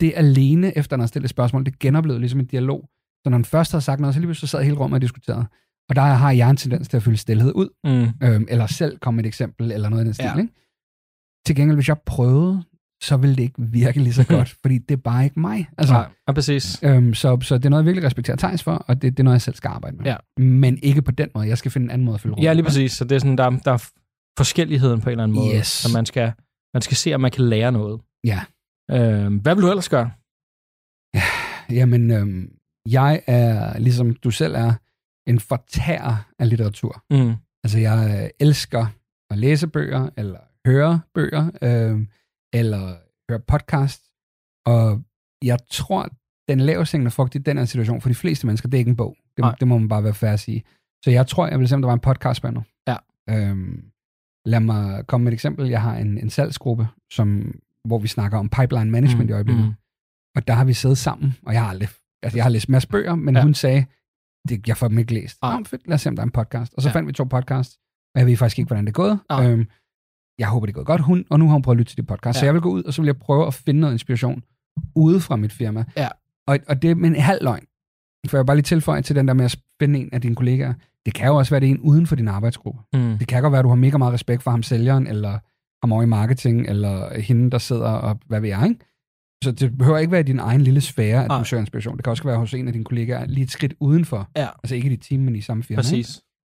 det 0.00 0.12
alene, 0.16 0.78
efter 0.78 0.96
han 0.96 1.00
havde 1.00 1.08
stillet 1.08 1.24
et 1.24 1.30
spørgsmål, 1.30 1.64
det 1.66 1.78
genoplevede 1.78 2.20
ligesom 2.20 2.40
en 2.40 2.46
dialog. 2.46 2.88
Så 3.24 3.30
når 3.30 3.36
han 3.38 3.44
først 3.44 3.72
havde 3.72 3.84
sagt 3.84 4.00
noget, 4.00 4.14
så 4.14 4.20
lige 4.20 4.34
så 4.34 4.46
sad 4.46 4.62
hele 4.64 4.76
rummet 4.76 4.96
og 4.96 5.02
diskuterede. 5.02 5.46
Og 5.88 5.96
der 5.96 6.02
har 6.02 6.30
jeg 6.32 6.50
en 6.50 6.56
tendens 6.56 6.88
til 6.88 6.96
at 6.96 7.02
fylde 7.02 7.16
stillhed 7.16 7.52
ud, 7.54 7.68
Mm. 7.84 8.26
øhm, 8.26 8.46
eller 8.48 8.66
selv 8.66 8.98
komme 8.98 9.20
et 9.20 9.26
eksempel, 9.26 9.72
eller 9.72 9.88
noget 9.88 10.02
i 10.02 10.06
den 10.06 10.14
stil. 10.14 10.24
Ja. 10.24 10.36
Ikke? 10.38 10.52
Til 11.46 11.56
gengæld, 11.56 11.76
hvis 11.76 11.88
jeg 11.88 11.98
prøvede, 12.06 12.64
så 13.04 13.16
ville 13.16 13.36
det 13.36 13.42
ikke 13.42 13.54
virke 13.58 14.00
lige 14.00 14.12
så 14.14 14.26
godt, 14.26 14.48
fordi 14.62 14.78
det 14.78 14.90
er 14.90 15.00
bare 15.02 15.24
ikke 15.24 15.40
mig. 15.40 15.68
Altså, 15.78 15.94
Nej, 15.94 16.08
ja, 16.28 16.32
præcis. 16.32 16.80
øhm, 16.82 17.14
så, 17.14 17.38
så 17.42 17.58
det 17.58 17.64
er 17.64 17.70
noget, 17.70 17.82
jeg 17.82 17.86
virkelig 17.86 18.06
respekterer 18.06 18.36
Thijs 18.36 18.62
for, 18.62 18.74
og 18.74 19.02
det, 19.02 19.12
det 19.12 19.20
er 19.20 19.24
noget, 19.24 19.34
jeg 19.34 19.42
selv 19.42 19.56
skal 19.56 19.68
arbejde 19.68 19.96
med. 19.96 20.04
Ja. 20.04 20.16
Men 20.42 20.78
ikke 20.82 21.02
på 21.02 21.10
den 21.10 21.28
måde. 21.34 21.48
Jeg 21.48 21.58
skal 21.58 21.70
finde 21.70 21.84
en 21.84 21.90
anden 21.90 22.04
måde 22.04 22.14
at 22.14 22.20
fylde 22.20 22.34
rummet. 22.34 22.44
Ja, 22.44 22.52
lige 22.52 22.64
præcis. 22.64 22.92
Så 22.92 23.04
det 23.04 23.14
er 23.14 23.18
sådan, 23.18 23.38
der, 23.38 23.50
der 23.50 23.72
er 23.72 23.90
forskelligheden 24.38 25.00
på 25.00 25.08
en 25.08 25.10
eller 25.10 25.24
anden 25.24 25.34
måde. 25.36 25.56
Yes. 25.56 25.66
Så 25.66 25.96
man 25.96 26.06
skal, 26.06 26.32
man 26.74 26.82
skal 26.82 26.96
se, 26.96 27.14
om 27.14 27.20
man 27.20 27.30
kan 27.30 27.44
lære 27.44 27.72
noget. 27.72 28.00
Ja. 28.24 28.40
Øh, 28.90 29.34
hvad 29.42 29.54
vil 29.54 29.62
du 29.62 29.68
ellers 29.70 29.88
gøre? 29.88 30.10
Jamen, 31.78 32.10
øhm, 32.10 32.50
jeg 32.88 33.22
er, 33.26 33.78
ligesom 33.78 34.14
du 34.14 34.30
selv 34.30 34.54
er, 34.54 34.72
en 35.26 35.40
fortærer 35.40 36.16
af 36.38 36.48
litteratur. 36.48 37.04
Mm. 37.10 37.34
Altså, 37.64 37.78
jeg 37.78 38.20
øh, 38.22 38.30
elsker 38.40 38.86
at 39.30 39.38
læse 39.38 39.66
bøger, 39.68 40.10
eller 40.16 40.38
høre 40.66 41.00
bøger, 41.14 41.50
øh, 41.62 42.06
eller 42.54 42.96
høre 43.30 43.40
podcast. 43.40 44.02
Og 44.66 45.02
jeg 45.44 45.58
tror, 45.70 46.08
den 46.48 46.60
lavest 46.60 46.92
hængende 46.92 47.10
frugt 47.10 47.34
i 47.34 47.38
den 47.38 47.58
her 47.58 47.64
situation, 47.64 48.00
for 48.00 48.08
de 48.08 48.14
fleste 48.14 48.46
mennesker, 48.46 48.68
det 48.68 48.76
er 48.76 48.78
ikke 48.78 48.88
en 48.90 48.96
bog. 48.96 49.16
Det, 49.36 49.42
Nej. 49.42 49.54
det 49.60 49.68
må 49.68 49.78
man 49.78 49.88
bare 49.88 50.04
være 50.04 50.14
færdig 50.14 50.32
at 50.32 50.40
sige. 50.40 50.64
Så 51.04 51.10
jeg 51.10 51.26
tror, 51.26 51.46
jeg 51.46 51.58
vil 51.58 51.68
se, 51.68 51.74
om 51.74 51.82
der 51.82 51.86
var 51.86 51.94
en 51.94 52.00
podcast 52.00 52.42
på 52.42 52.48
Ja. 52.88 52.96
Øhm, 53.30 53.84
lad 54.46 54.60
mig 54.60 55.06
komme 55.06 55.24
med 55.24 55.32
et 55.32 55.34
eksempel. 55.34 55.68
Jeg 55.68 55.82
har 55.82 55.96
en, 55.96 56.18
en 56.18 56.30
salgsgruppe, 56.30 56.88
som, 57.12 57.54
hvor 57.84 57.98
vi 57.98 58.08
snakker 58.08 58.38
om 58.38 58.48
pipeline 58.48 58.90
management 58.90 59.24
mm, 59.24 59.30
i 59.30 59.32
øjeblikket. 59.32 59.64
Mm. 59.64 59.72
Og 60.36 60.46
der 60.48 60.54
har 60.54 60.64
vi 60.64 60.72
siddet 60.72 60.98
sammen, 60.98 61.34
og 61.46 61.52
jeg 61.54 61.62
har 61.62 61.68
aldrig, 61.70 61.88
altså 62.22 62.38
jeg 62.38 62.44
har 62.44 62.50
læst 62.50 62.68
en 62.68 62.72
masse 62.72 62.88
bøger, 62.88 63.14
men 63.14 63.36
Ja. 63.36 63.42
hun 63.42 63.54
sagde, 63.54 63.86
det, 64.48 64.68
jeg 64.68 64.76
får 64.76 64.88
dem 64.88 64.98
ikke 64.98 65.14
læst. 65.14 65.42
Nej. 65.42 65.58
Nå, 65.58 65.64
fedt, 65.64 65.86
lad 65.88 65.94
os 65.94 66.00
se, 66.00 66.08
om 66.08 66.16
der 66.16 66.22
er 66.22 66.26
en 66.26 66.30
podcast. 66.30 66.74
Og 66.74 66.82
så 66.82 66.88
Ja. 66.88 66.94
fandt 66.94 67.06
vi 67.08 67.12
to 67.12 67.24
podcasts, 67.24 67.78
og 68.14 68.18
jeg 68.20 68.26
ved 68.26 68.36
faktisk 68.36 68.58
ikke, 68.58 68.66
hvordan 68.68 68.84
det 68.84 68.90
er 68.90 68.94
gået. 68.94 69.18
Nej. 69.30 69.50
Øhm, 69.50 69.66
jeg 70.38 70.48
håber, 70.48 70.66
det 70.66 70.74
gået 70.74 70.86
godt, 70.86 71.00
hun, 71.00 71.24
og 71.30 71.38
nu 71.38 71.46
har 71.46 71.52
hun 71.52 71.62
prøvet 71.62 71.76
at 71.76 71.78
lytte 71.78 71.90
til 71.90 71.96
de 71.98 72.02
podcast. 72.02 72.36
Ja. 72.36 72.40
Så 72.40 72.46
jeg 72.46 72.54
vil 72.54 72.62
gå 72.62 72.70
ud, 72.70 72.82
og 72.82 72.94
så 72.94 73.02
vil 73.02 73.06
jeg 73.06 73.16
prøve 73.16 73.46
at 73.46 73.54
finde 73.54 73.80
noget 73.80 73.94
inspiration 73.94 74.42
ude 74.94 75.20
fra 75.20 75.36
mit 75.36 75.52
firma. 75.52 75.84
Ja. 75.96 76.08
Og, 76.46 76.58
og 76.68 76.82
det 76.82 76.90
er 76.90 76.94
en 76.94 77.16
halv 77.16 77.38
løgn. 77.42 77.64
For 78.28 78.36
jeg 78.38 78.46
bare 78.46 78.56
lige 78.56 78.62
tilføje 78.62 79.02
til 79.02 79.16
den 79.16 79.28
der 79.28 79.34
med 79.34 79.44
at 79.44 79.56
finde 79.82 80.00
en 80.00 80.08
af 80.12 80.20
dine 80.20 80.34
kollegaer. 80.34 80.74
Det 81.06 81.14
kan 81.14 81.26
jo 81.26 81.36
også 81.36 81.50
være 81.50 81.60
det 81.60 81.66
er 81.66 81.70
en 81.70 81.80
uden 81.80 82.06
for 82.06 82.16
din 82.16 82.28
arbejdsgruppe. 82.28 82.80
Mm. 82.92 83.18
Det 83.18 83.28
kan 83.28 83.42
godt 83.42 83.52
være, 83.52 83.58
at 83.58 83.64
du 83.64 83.68
har 83.68 83.76
mega 83.76 83.96
meget 83.98 84.12
respekt 84.14 84.42
for 84.42 84.50
ham 84.50 84.62
sælgeren, 84.62 85.06
eller 85.06 85.38
ham 85.82 85.92
over 85.92 86.02
i 86.02 86.06
marketing, 86.06 86.66
eller 86.68 87.20
hende, 87.20 87.50
der 87.50 87.58
sidder 87.58 87.88
og 87.88 88.18
hvad 88.26 88.40
ved 88.40 88.48
jeg, 88.48 88.68
ikke? 88.68 88.84
Så 89.44 89.52
det 89.52 89.78
behøver 89.78 89.98
ikke 89.98 90.10
være 90.12 90.20
i 90.20 90.24
din 90.24 90.38
egen 90.38 90.60
lille 90.60 90.80
sfære, 90.80 91.22
at 91.22 91.28
Nej. 91.28 91.38
du 91.38 91.44
søger 91.44 91.60
inspiration. 91.60 91.96
Det 91.96 92.04
kan 92.04 92.10
også 92.10 92.24
være 92.24 92.36
hos 92.36 92.54
en 92.54 92.66
af 92.66 92.72
dine 92.72 92.84
kollegaer 92.84 93.26
lige 93.26 93.44
et 93.44 93.50
skridt 93.50 93.74
udenfor. 93.80 94.30
Ja. 94.36 94.48
Altså 94.64 94.74
ikke 94.74 94.86
i 94.86 94.90
dit 94.90 95.02
team, 95.02 95.20
men 95.22 95.36
i 95.36 95.40
samme 95.40 95.62
firma. 95.62 95.82
ikke? 95.94 96.08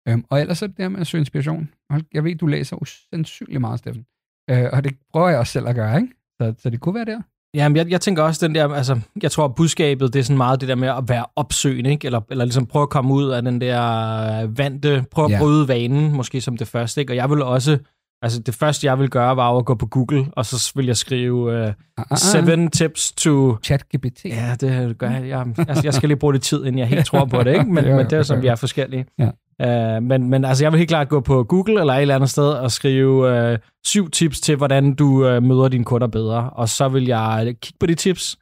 Øhm, 0.07 0.25
og 0.29 0.41
ellers 0.41 0.61
er 0.61 0.67
det 0.67 0.77
der 0.77 0.89
med 0.89 0.99
at 0.99 1.07
søge 1.07 1.19
inspiration. 1.21 1.69
Jeg 2.13 2.23
ved, 2.23 2.35
du 2.35 2.47
læser 2.47 2.75
usandsynligt 2.81 3.61
meget, 3.61 3.79
Steffen. 3.79 4.05
Øh, 4.49 4.65
og 4.73 4.83
det 4.83 4.93
prøver 5.13 5.29
jeg 5.29 5.39
også 5.39 5.53
selv 5.53 5.67
at 5.67 5.75
gøre, 5.75 5.95
ikke? 6.01 6.13
Så, 6.41 6.53
så 6.59 6.69
det 6.69 6.79
kunne 6.79 6.95
være 6.95 7.05
der. 7.05 7.21
Jamen, 7.55 7.75
jeg, 7.75 7.89
jeg 7.91 8.01
tænker 8.01 8.23
også 8.23 8.47
den 8.47 8.55
der, 8.55 8.69
altså, 8.73 8.99
jeg 9.21 9.31
tror, 9.31 9.47
budskabet, 9.47 10.13
det 10.13 10.19
er 10.19 10.23
sådan 10.23 10.37
meget 10.37 10.61
det 10.61 10.69
der 10.69 10.75
med 10.75 10.87
at 10.87 11.03
være 11.07 11.25
opsøgende, 11.35 11.91
ikke? 11.91 12.05
Eller, 12.05 12.21
eller 12.31 12.45
ligesom 12.45 12.65
prøve 12.65 12.83
at 12.83 12.89
komme 12.89 13.13
ud 13.13 13.29
af 13.29 13.41
den 13.41 13.61
der 13.61 14.47
vante, 14.47 15.05
prøve 15.11 15.25
at 15.25 15.31
Ja. 15.31 15.39
bryde 15.39 15.67
vanen, 15.67 16.11
måske 16.15 16.41
som 16.41 16.57
det 16.57 16.67
første, 16.67 17.01
ikke? 17.01 17.13
Og 17.13 17.15
jeg 17.17 17.29
vil 17.29 17.41
også, 17.41 17.77
altså 18.21 18.39
det 18.39 18.55
første, 18.55 18.87
jeg 18.87 18.99
vil 18.99 19.09
gøre, 19.09 19.35
var 19.35 19.57
at 19.57 19.65
gå 19.65 19.75
på 19.75 19.85
Google, 19.87 20.25
og 20.31 20.45
så 20.45 20.71
vil 20.75 20.85
jeg 20.85 20.97
skrive 20.97 21.35
uh, 21.35 21.53
Ah, 21.53 21.67
ah, 21.97 22.05
ah. 22.11 22.17
seven 22.17 22.71
tips 22.71 23.11
to... 23.11 23.57
ChatGPT. 23.63 24.25
Ja, 24.25 24.55
det 24.61 24.97
gør 24.97 25.09
jeg. 25.09 25.27
Jeg, 25.27 25.47
altså, 25.57 25.81
jeg 25.83 25.93
skal 25.93 26.09
lige 26.09 26.17
bruge 26.17 26.33
lidt 26.33 26.43
tid, 26.43 26.59
inden 26.65 26.79
jeg 26.79 26.87
helt 26.87 27.05
tror 27.05 27.25
på 27.25 27.43
det, 27.43 27.53
ikke? 27.53 27.65
Men, 27.73 27.83
Jo, 27.85 27.89
jo, 27.91 27.97
men 27.97 28.05
det 28.05 28.13
er 28.13 28.23
som 28.23 28.41
vi 28.41 28.47
er 28.47 28.55
forskellige. 28.55 29.05
Ja. 29.19 29.29
Uh, 29.63 30.03
men, 30.03 30.29
men 30.29 30.45
altså, 30.45 30.63
jeg 30.63 30.71
vil 30.71 30.77
helt 30.77 30.89
klart 30.89 31.09
gå 31.09 31.19
på 31.19 31.43
Google 31.43 31.79
eller 31.79 31.93
et 31.93 32.01
eller 32.01 32.15
andet 32.15 32.29
sted 32.29 32.49
og 32.49 32.71
skrive 32.71 33.51
uh, 33.51 33.59
syv 33.85 34.09
tips 34.09 34.41
til, 34.41 34.55
hvordan 34.55 34.93
du 34.93 35.05
uh, 35.05 35.43
møder 35.43 35.67
dine 35.67 35.85
kunder 35.85 36.07
bedre. 36.07 36.49
Og 36.49 36.69
så 36.69 36.89
vil 36.89 37.05
jeg 37.05 37.55
kigge 37.61 37.77
på 37.79 37.85
de 37.85 37.95
tips, 37.95 38.37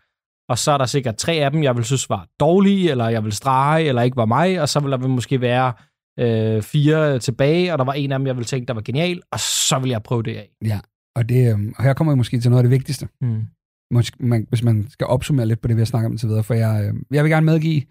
og 0.49 0.57
så 0.57 0.71
er 0.71 0.77
der 0.77 0.85
sikkert 0.85 1.15
tre 1.15 1.33
af 1.33 1.51
dem, 1.51 1.63
jeg 1.63 1.75
vil 1.75 1.83
synes 1.83 2.09
var 2.09 2.27
dårlige, 2.39 2.91
eller 2.91 3.09
jeg 3.09 3.23
vil 3.23 3.31
strege, 3.31 3.85
eller 3.85 4.01
ikke 4.01 4.17
var 4.17 4.25
mig, 4.25 4.61
og 4.61 4.69
så 4.69 4.79
vil 4.79 4.91
der 4.91 4.97
måske 4.97 5.41
være 5.41 5.73
øh, 6.19 6.61
fire 6.61 7.19
tilbage, 7.19 7.73
og 7.73 7.79
der 7.79 7.85
var 7.85 7.93
en 7.93 8.11
af 8.11 8.19
dem, 8.19 8.27
jeg 8.27 8.35
ville 8.35 8.45
tænke, 8.45 8.67
der 8.67 8.73
var 8.73 8.81
genial, 8.81 9.21
og 9.31 9.39
så 9.39 9.79
vil 9.79 9.89
jeg 9.89 10.03
prøve 10.03 10.23
det 10.23 10.35
af. 10.35 10.49
Og, 11.15 11.29
det, 11.29 11.51
øhm, 11.51 11.73
og 11.77 11.83
her 11.83 11.93
kommer 11.93 12.13
vi 12.13 12.17
måske 12.17 12.39
til 12.39 12.51
noget 12.51 12.63
af 12.63 12.69
det 12.69 12.71
vigtigste. 12.71 13.07
Mm. 13.21 13.41
Måske, 13.91 14.25
man, 14.25 14.45
hvis 14.49 14.63
man 14.63 14.85
skal 14.89 15.07
opsummere 15.07 15.47
lidt 15.47 15.61
på 15.61 15.67
det, 15.67 15.75
vi 15.75 15.81
har 15.81 15.85
snakket 15.85 16.11
om 16.11 16.17
til 16.17 16.29
videre. 16.29 16.43
For 16.43 16.53
jeg, 16.53 16.85
øh, 16.85 16.93
jeg 17.11 17.23
vil 17.23 17.31
gerne 17.31 17.45
medgive, 17.45 17.81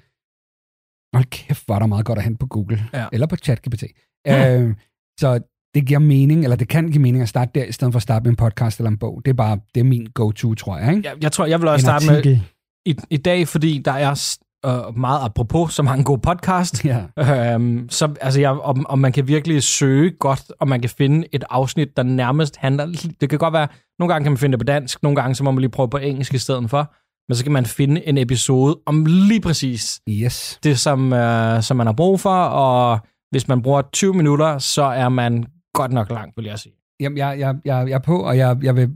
hold 1.15 1.25
kæft, 1.25 1.69
er 1.69 1.79
der 1.79 1.87
meget 1.87 2.05
godt 2.05 2.19
at 2.19 2.25
hente 2.25 2.39
på 2.39 2.47
Google. 2.47 2.89
Ja. 2.93 3.07
Eller 3.13 3.27
på 3.27 3.37
ChatGPT. 3.37 3.85
Mm. 4.27 4.33
Øh, 4.33 4.75
så 5.21 5.41
det 5.75 5.87
giver 5.87 6.01
mening, 6.01 6.45
eller 6.45 6.57
det 6.57 6.69
kan 6.69 6.91
give 6.91 7.03
mening 7.03 7.23
at 7.23 7.29
starte 7.29 7.51
der, 7.55 7.65
i 7.65 7.73
stedet 7.73 7.93
for 7.93 7.99
at 7.99 8.03
starte 8.03 8.23
med 8.23 8.31
en 8.31 8.37
podcast 8.37 8.79
eller 8.79 8.91
en 8.91 8.99
bog. 8.99 9.23
Det 9.25 9.31
er 9.31 9.35
bare, 9.35 9.59
det 9.75 9.81
er 9.81 9.85
min 9.85 10.07
go-to, 10.15 10.55
tror 10.55 10.79
jeg. 10.79 10.97
Ikke? 10.97 11.09
Jeg, 11.09 11.23
jeg 11.23 11.33
tror, 11.33 11.47
jeg 11.47 11.61
vil 11.61 11.69
også 11.69 11.87
en 11.87 11.89
starte 11.89 12.07
med 12.07 12.17
artikel. 12.17 12.43
i, 12.87 12.97
i 13.11 13.17
dag, 13.17 13.49
fordi 13.49 13.83
der 13.85 13.93
er 13.93 14.39
øh, 14.67 14.99
meget 14.99 15.25
apropos 15.25 15.75
så 15.75 15.83
mange 15.83 16.05
gode 16.05 16.21
podcast. 16.21 16.85
Ja. 16.85 17.55
Øhm, 17.55 17.89
så 17.89 18.15
altså, 18.21 18.41
jeg, 18.41 18.51
om, 18.51 18.87
om 18.89 18.99
man 18.99 19.13
kan 19.13 19.29
virkelig 19.29 19.63
søge 19.63 20.11
godt, 20.11 20.53
og 20.61 20.69
man 20.69 20.81
kan 20.81 20.91
finde 20.91 21.27
et 21.33 21.45
afsnit, 21.51 21.97
der 21.97 22.03
nærmest 22.03 22.57
handler... 22.57 22.87
Det 23.21 23.31
kan 23.31 23.39
godt 23.39 23.53
være, 23.53 23.69
nogle 23.99 24.13
gange 24.13 24.25
kan 24.25 24.33
man 24.33 24.39
finde 24.39 24.53
det 24.53 24.61
på 24.61 24.73
dansk, 24.73 25.03
nogle 25.03 25.17
gange 25.17 25.35
så 25.35 25.45
må 25.45 25.51
man 25.51 25.61
lige 25.61 25.71
prøve 25.71 25.91
på 25.91 25.97
engelsk 25.97 26.35
i 26.35 26.39
stedet 26.39 26.71
for. 26.71 26.95
Men 27.31 27.37
så 27.37 27.43
kan 27.45 27.53
man 27.53 27.67
finde 27.67 28.07
en 28.09 28.19
episode 28.19 28.81
om 28.87 29.05
lige 29.07 29.41
præcis 29.41 30.01
Yes. 30.09 30.59
det, 30.63 30.79
som, 30.79 31.13
øh, 31.13 31.63
som 31.63 31.77
man 31.77 31.87
har 31.87 31.95
brug 31.95 32.21
for, 32.21 32.35
og 32.45 32.99
hvis 33.31 33.49
man 33.49 33.63
bruger 33.63 33.83
20 33.93 34.15
minutter, 34.15 34.59
så 34.59 34.83
er 34.83 35.09
man 35.09 35.45
godt 35.75 35.93
nok 35.93 36.11
langt, 36.11 36.37
vil 36.37 36.45
jeg 36.45 36.59
sige. 36.59 36.75
Jamen, 37.01 37.19
jeg, 37.19 37.39
jeg, 37.39 37.57
jeg, 37.65 37.89
jeg 37.89 37.95
er 37.95 37.99
på, 37.99 38.19
og 38.23 38.39
jeg, 38.39 38.59
jeg, 38.63 38.77
vil, 38.77 38.91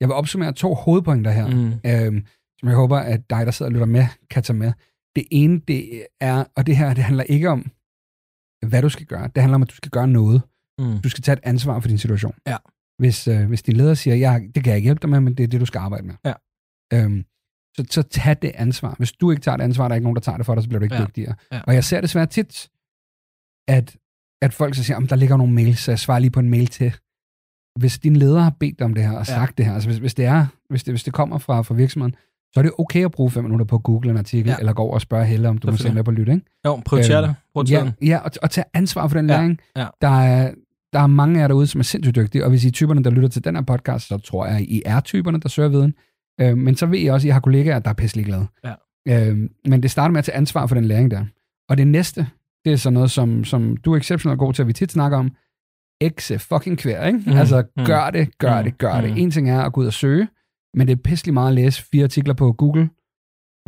jeg 0.00 0.08
vil 0.08 0.14
opsummere 0.14 0.52
to 0.52 0.74
hovedpointer 0.74 1.30
her, 1.30 1.46
Mm. 1.46 1.72
øhm, 2.06 2.26
som 2.58 2.68
jeg 2.68 2.76
håber, 2.76 2.98
at 2.98 3.30
dig, 3.30 3.46
der 3.46 3.52
sidder 3.52 3.68
og 3.68 3.72
lytter 3.72 3.86
med, 3.86 4.06
kan 4.30 4.42
tage 4.42 4.56
med. 4.56 4.72
Det 5.16 5.24
ene, 5.30 5.60
det 5.68 6.06
er, 6.20 6.44
og 6.56 6.66
det 6.66 6.76
her, 6.76 6.94
det 6.94 7.04
handler 7.04 7.24
ikke 7.24 7.48
om, 7.50 7.66
hvad 8.68 8.82
du 8.82 8.88
skal 8.88 9.06
gøre. 9.06 9.30
Det 9.34 9.42
handler 9.42 9.54
om, 9.54 9.62
at 9.62 9.70
du 9.70 9.74
skal 9.74 9.90
gøre 9.90 10.08
noget. 10.08 10.42
Mm. 10.78 10.98
Du 11.04 11.08
skal 11.08 11.22
tage 11.22 11.32
et 11.32 11.40
ansvar 11.42 11.80
for 11.80 11.88
din 11.88 11.98
situation. 11.98 12.34
Ja. 12.46 12.56
Hvis, 12.98 13.28
øh, 13.28 13.46
hvis 13.48 13.62
din 13.62 13.76
leder 13.76 13.94
siger, 13.94 14.16
ja, 14.16 14.38
det 14.54 14.64
kan 14.64 14.70
jeg 14.70 14.76
ikke 14.76 14.86
hjælpe 14.86 15.00
dig 15.02 15.10
med, 15.10 15.20
men 15.20 15.34
det 15.34 15.42
er 15.44 15.48
det, 15.48 15.60
du 15.60 15.66
skal 15.66 15.78
arbejde 15.78 16.06
med. 16.06 16.14
Ja. 16.24 16.32
Øhm, 16.94 17.24
så, 17.78 17.84
så 17.90 18.02
tag 18.02 18.36
det 18.42 18.52
ansvar. 18.54 18.94
Hvis 18.98 19.12
du 19.12 19.30
ikke 19.30 19.40
tager 19.40 19.56
det 19.56 19.64
ansvar, 19.64 19.84
der 19.88 19.90
er 19.90 19.94
ikke 19.94 20.04
nogen, 20.04 20.16
der 20.16 20.20
tager 20.22 20.36
det 20.36 20.46
for 20.46 20.54
dig, 20.54 20.62
så 20.62 20.68
bliver 20.68 20.78
du 20.78 20.84
ikke 20.84 20.96
Ja. 20.96 21.04
dygtigere. 21.04 21.34
Ja. 21.52 21.60
Og 21.66 21.74
jeg 21.74 21.84
ser 21.84 22.00
desværre 22.00 22.26
tit, 22.26 22.68
at, 23.68 23.96
at 24.42 24.52
folk 24.54 24.74
så 24.74 24.84
siger, 24.84 24.96
om 24.96 25.06
der 25.06 25.16
ligger 25.16 25.36
nogle 25.36 25.52
mails, 25.52 25.78
så 25.78 25.90
jeg 25.90 25.98
svarer 25.98 26.18
lige 26.18 26.30
på 26.30 26.40
en 26.40 26.50
mail 26.50 26.66
til. 26.66 26.92
Hvis 27.78 27.98
din 27.98 28.16
leder 28.16 28.40
har 28.40 28.52
bedt 28.60 28.82
om 28.82 28.94
det 28.94 29.02
her 29.04 29.10
og 29.12 29.18
Ja. 29.18 29.24
sagt 29.24 29.58
det 29.58 29.66
her, 29.66 29.74
altså 29.74 29.88
hvis, 29.88 29.98
hvis, 29.98 30.14
det 30.14 30.24
er, 30.24 30.46
hvis, 30.70 30.84
det, 30.84 30.92
hvis 30.92 31.02
det 31.04 31.12
kommer 31.12 31.38
fra, 31.38 31.62
fra 31.62 31.74
virksomheden, 31.74 32.14
så 32.54 32.60
er 32.60 32.62
det 32.62 32.72
okay 32.78 33.04
at 33.04 33.10
bruge 33.10 33.30
fem 33.30 33.44
minutter 33.44 33.66
på 33.66 33.76
at 33.76 33.82
google 33.82 34.10
en 34.10 34.16
artikel, 34.16 34.48
Ja. 34.50 34.56
eller 34.58 34.72
gå 34.72 34.82
over 34.82 34.94
og 34.94 35.00
spørge 35.00 35.26
Helle, 35.26 35.48
om 35.48 35.58
du 35.58 35.70
må 35.70 35.76
se 35.76 35.92
med 35.92 36.04
på 36.04 36.10
lyt, 36.10 36.28
ikke? 36.28 36.40
Jo, 36.66 36.76
prioriter 36.84 37.18
Øhm, 37.22 37.28
det. 37.28 37.36
Brug 37.54 37.64
Ja, 37.70 37.92
ja 38.02 38.18
og, 38.18 38.30
og 38.42 38.50
tage 38.50 38.64
ansvar 38.74 39.08
for 39.08 39.16
den 39.18 39.30
Ja, 39.30 39.36
læring. 39.36 39.58
ja. 39.76 39.86
Der, 40.02 40.08
er, 40.20 40.54
der 40.92 41.00
er 41.00 41.06
mange 41.06 41.36
af 41.38 41.40
jer 41.42 41.48
derude, 41.48 41.66
som 41.66 41.78
er 41.78 41.82
sindssygt 41.82 42.16
dygtige, 42.16 42.44
og 42.44 42.50
hvis 42.50 42.64
I 42.64 42.68
er 42.68 42.72
typerne, 42.72 43.04
der 43.04 43.10
lytter 43.10 43.28
til 43.28 43.44
den 43.44 43.54
her 43.54 43.62
podcast, 43.62 44.08
så 44.08 44.18
tror 44.18 44.46
jeg, 44.46 44.60
I 44.62 44.82
er 44.86 45.00
typerne, 45.00 45.40
der 45.40 45.48
søger 45.48 45.68
viden. 45.68 45.94
Øh, 46.40 46.56
men 46.58 46.76
så 46.76 46.86
ved 46.86 46.98
I 46.98 47.06
også, 47.06 47.24
at 47.26 47.28
I 47.28 47.32
har 47.32 47.40
kollegaer, 47.40 47.78
der 47.78 47.90
er 47.90 47.94
pisselig 47.94 48.24
glade. 48.26 48.46
Ja. 48.64 49.28
Øh, 49.30 49.38
men 49.68 49.82
det 49.82 49.90
starter 49.90 50.12
med 50.12 50.18
at 50.18 50.24
tage 50.24 50.36
ansvar 50.36 50.66
for 50.66 50.74
den 50.74 50.84
læring 50.84 51.10
der. 51.10 51.24
Og 51.68 51.78
det 51.78 51.86
næste, 51.86 52.26
det 52.64 52.72
er 52.72 52.76
sådan 52.76 52.94
noget, 52.94 53.10
som, 53.10 53.44
som 53.44 53.76
du 53.76 53.92
er 53.92 53.96
exceptionelt 53.96 54.38
god 54.38 54.52
til, 54.52 54.62
at 54.62 54.68
vi 54.68 54.72
tit 54.72 54.92
snakker 54.92 55.18
om. 55.18 55.30
Ekse 56.00 56.38
fucking 56.38 56.78
kvær, 56.78 57.06
ikke? 57.06 57.18
Mm, 57.18 57.24
Mm, 57.32 57.38
altså, 57.38 57.64
mm, 57.76 57.84
gør 57.86 58.10
det, 58.10 58.38
gør 58.38 58.58
mm, 58.58 58.64
det, 58.64 58.78
gør 58.78 59.00
det. 59.00 59.10
mm. 59.10 59.16
En 59.16 59.30
ting 59.30 59.50
er 59.50 59.62
at 59.62 59.72
gå 59.72 59.80
ud 59.80 59.86
og 59.86 59.92
søge, 59.92 60.28
men 60.74 60.86
det 60.88 60.92
er 60.92 61.02
pisselig 61.04 61.34
meget 61.34 61.48
at 61.48 61.54
læse 61.54 61.82
fire 61.92 62.04
artikler 62.04 62.34
på 62.34 62.52
Google, 62.52 62.90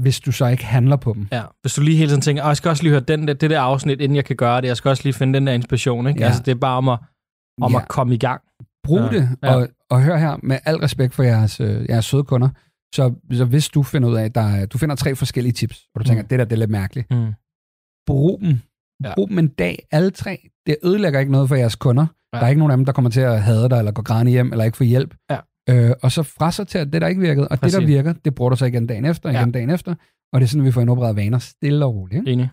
hvis 0.02 0.20
du 0.20 0.32
så 0.32 0.46
ikke 0.46 0.64
handler 0.64 0.96
på 0.96 1.12
dem. 1.12 1.28
Ja, 1.32 1.42
hvis 1.60 1.74
du 1.74 1.82
lige 1.82 1.96
hele 1.96 2.08
tiden 2.10 2.20
tænker, 2.20 2.42
"Åh, 2.42 2.48
jeg 2.48 2.56
skal 2.56 2.68
også 2.68 2.82
lige 2.82 2.90
høre 2.90 3.00
den 3.00 3.28
der, 3.28 3.34
det 3.34 3.50
der 3.50 3.60
afsnit, 3.60 4.00
inden 4.00 4.16
jeg 4.16 4.24
kan 4.24 4.36
gøre 4.36 4.60
det. 4.60 4.68
Jeg 4.68 4.76
skal 4.76 4.88
også 4.88 5.02
lige 5.04 5.12
finde 5.12 5.34
den 5.34 5.46
der 5.46 5.52
inspiration. 5.52 6.06
Ikke? 6.06 6.20
Ja. 6.20 6.26
Altså, 6.26 6.42
det 6.42 6.50
er 6.50 6.54
bare 6.58 6.76
om 6.76 6.88
at, 6.88 6.98
om 7.62 7.72
Ja. 7.72 7.78
at 7.80 7.88
komme 7.88 8.14
i 8.14 8.18
gang. 8.18 8.40
Brug 8.84 8.98
Ja, 8.98 9.08
det, 9.18 9.28
og, 9.42 9.68
og 9.90 10.02
hør 10.02 10.16
her, 10.16 10.36
med 10.42 10.58
al 10.64 10.76
respekt 10.76 11.14
for 11.14 11.22
jeres, 11.22 11.60
øh, 11.60 11.86
jeres 11.88 12.04
søde 12.04 12.24
kunder, 12.24 12.48
så, 12.94 13.12
så 13.32 13.44
hvis 13.44 13.68
du 13.68 13.82
finder 13.82 14.08
ud 14.08 14.14
af, 14.16 14.24
at 14.24 14.34
der 14.34 14.40
er, 14.40 14.66
du 14.66 14.78
finder 14.78 14.94
tre 14.94 15.14
forskellige 15.14 15.52
tips, 15.52 15.86
og 15.94 16.00
du 16.00 16.04
tænker, 16.04 16.22
Mm. 16.22 16.28
det 16.28 16.38
der 16.38 16.44
det 16.44 16.52
er 16.52 16.56
lidt 16.56 16.70
mærkeligt, 16.70 17.10
Mm. 17.10 17.32
brug 18.06 18.40
dem. 18.40 18.58
Ja. 19.04 19.14
Brug 19.14 19.28
dem 19.28 19.38
en 19.38 19.48
dag, 19.48 19.86
alle 19.90 20.10
tre. 20.10 20.48
Det 20.66 20.76
ødelægger 20.84 21.20
ikke 21.20 21.32
noget 21.32 21.48
for 21.48 21.56
jeres 21.56 21.76
kunder. 21.76 22.06
Ja. 22.32 22.38
Der 22.38 22.44
er 22.44 22.48
ikke 22.48 22.58
nogen 22.58 22.70
af 22.70 22.76
dem, 22.76 22.84
der 22.84 22.92
kommer 22.92 23.10
til 23.10 23.20
at 23.20 23.42
hade 23.42 23.68
dig, 23.70 23.78
eller 23.78 23.92
gå 23.92 24.02
græne 24.02 24.30
hjem, 24.30 24.52
eller 24.52 24.64
ikke 24.64 24.76
få 24.76 24.84
hjælp. 24.84 25.14
Ja. 25.30 25.38
Øh, 25.70 25.92
og 26.02 26.12
så 26.12 26.22
frasorter 26.22 26.84
det, 26.84 27.02
der 27.02 27.08
ikke 27.08 27.20
virkede, 27.20 27.48
og 27.48 27.58
Præcis. 27.58 27.74
det, 27.74 27.80
der 27.82 27.86
virker, 27.86 28.12
det 28.12 28.34
bruger 28.34 28.50
du 28.50 28.56
så 28.56 28.64
igen 28.66 28.86
dagen 28.86 29.04
efter, 29.04 29.28
igen 29.30 29.44
Ja. 29.44 29.50
dagen 29.50 29.70
efter, 29.70 29.94
og 30.32 30.40
det 30.40 30.46
er 30.46 30.48
sådan, 30.48 30.64
vi 30.64 30.72
får 30.72 30.80
indopereret 30.80 31.16
vaner 31.16 31.38
stille 31.38 31.84
og 31.84 31.94
roligt. 31.94 32.18
Ikke? 32.18 32.32
Enig. 32.32 32.48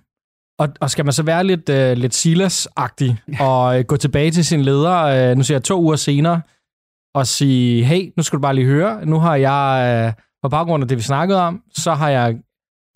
Og, 0.59 0.69
og 0.81 0.89
skal 0.89 1.05
man 1.05 1.13
så 1.13 1.23
være 1.23 1.43
lidt, 1.43 1.69
øh, 1.69 1.97
lidt 1.97 2.15
Silas-agtig 2.15 3.15
og 3.39 3.79
øh, 3.79 3.85
gå 3.85 3.97
tilbage 3.97 4.31
til 4.31 4.45
sin 4.45 4.61
leder, 4.61 4.95
øh, 5.31 5.37
nu 5.37 5.43
siger 5.43 5.55
jeg 5.55 5.63
to 5.63 5.81
uger 5.81 5.95
senere, 5.95 6.41
og 7.17 7.27
sige, 7.27 7.83
hey, 7.83 8.13
nu 8.17 8.23
skal 8.23 8.37
du 8.37 8.41
bare 8.41 8.55
lige 8.55 8.67
høre, 8.67 9.05
nu 9.05 9.19
har 9.19 9.35
jeg, 9.35 10.05
øh, 10.07 10.23
på 10.43 10.49
baggrund 10.49 10.83
af 10.83 10.87
det, 10.87 10.97
vi 10.97 11.03
snakkede 11.03 11.41
om, 11.41 11.61
så 11.75 11.93
har 11.93 12.09
jeg 12.09 12.37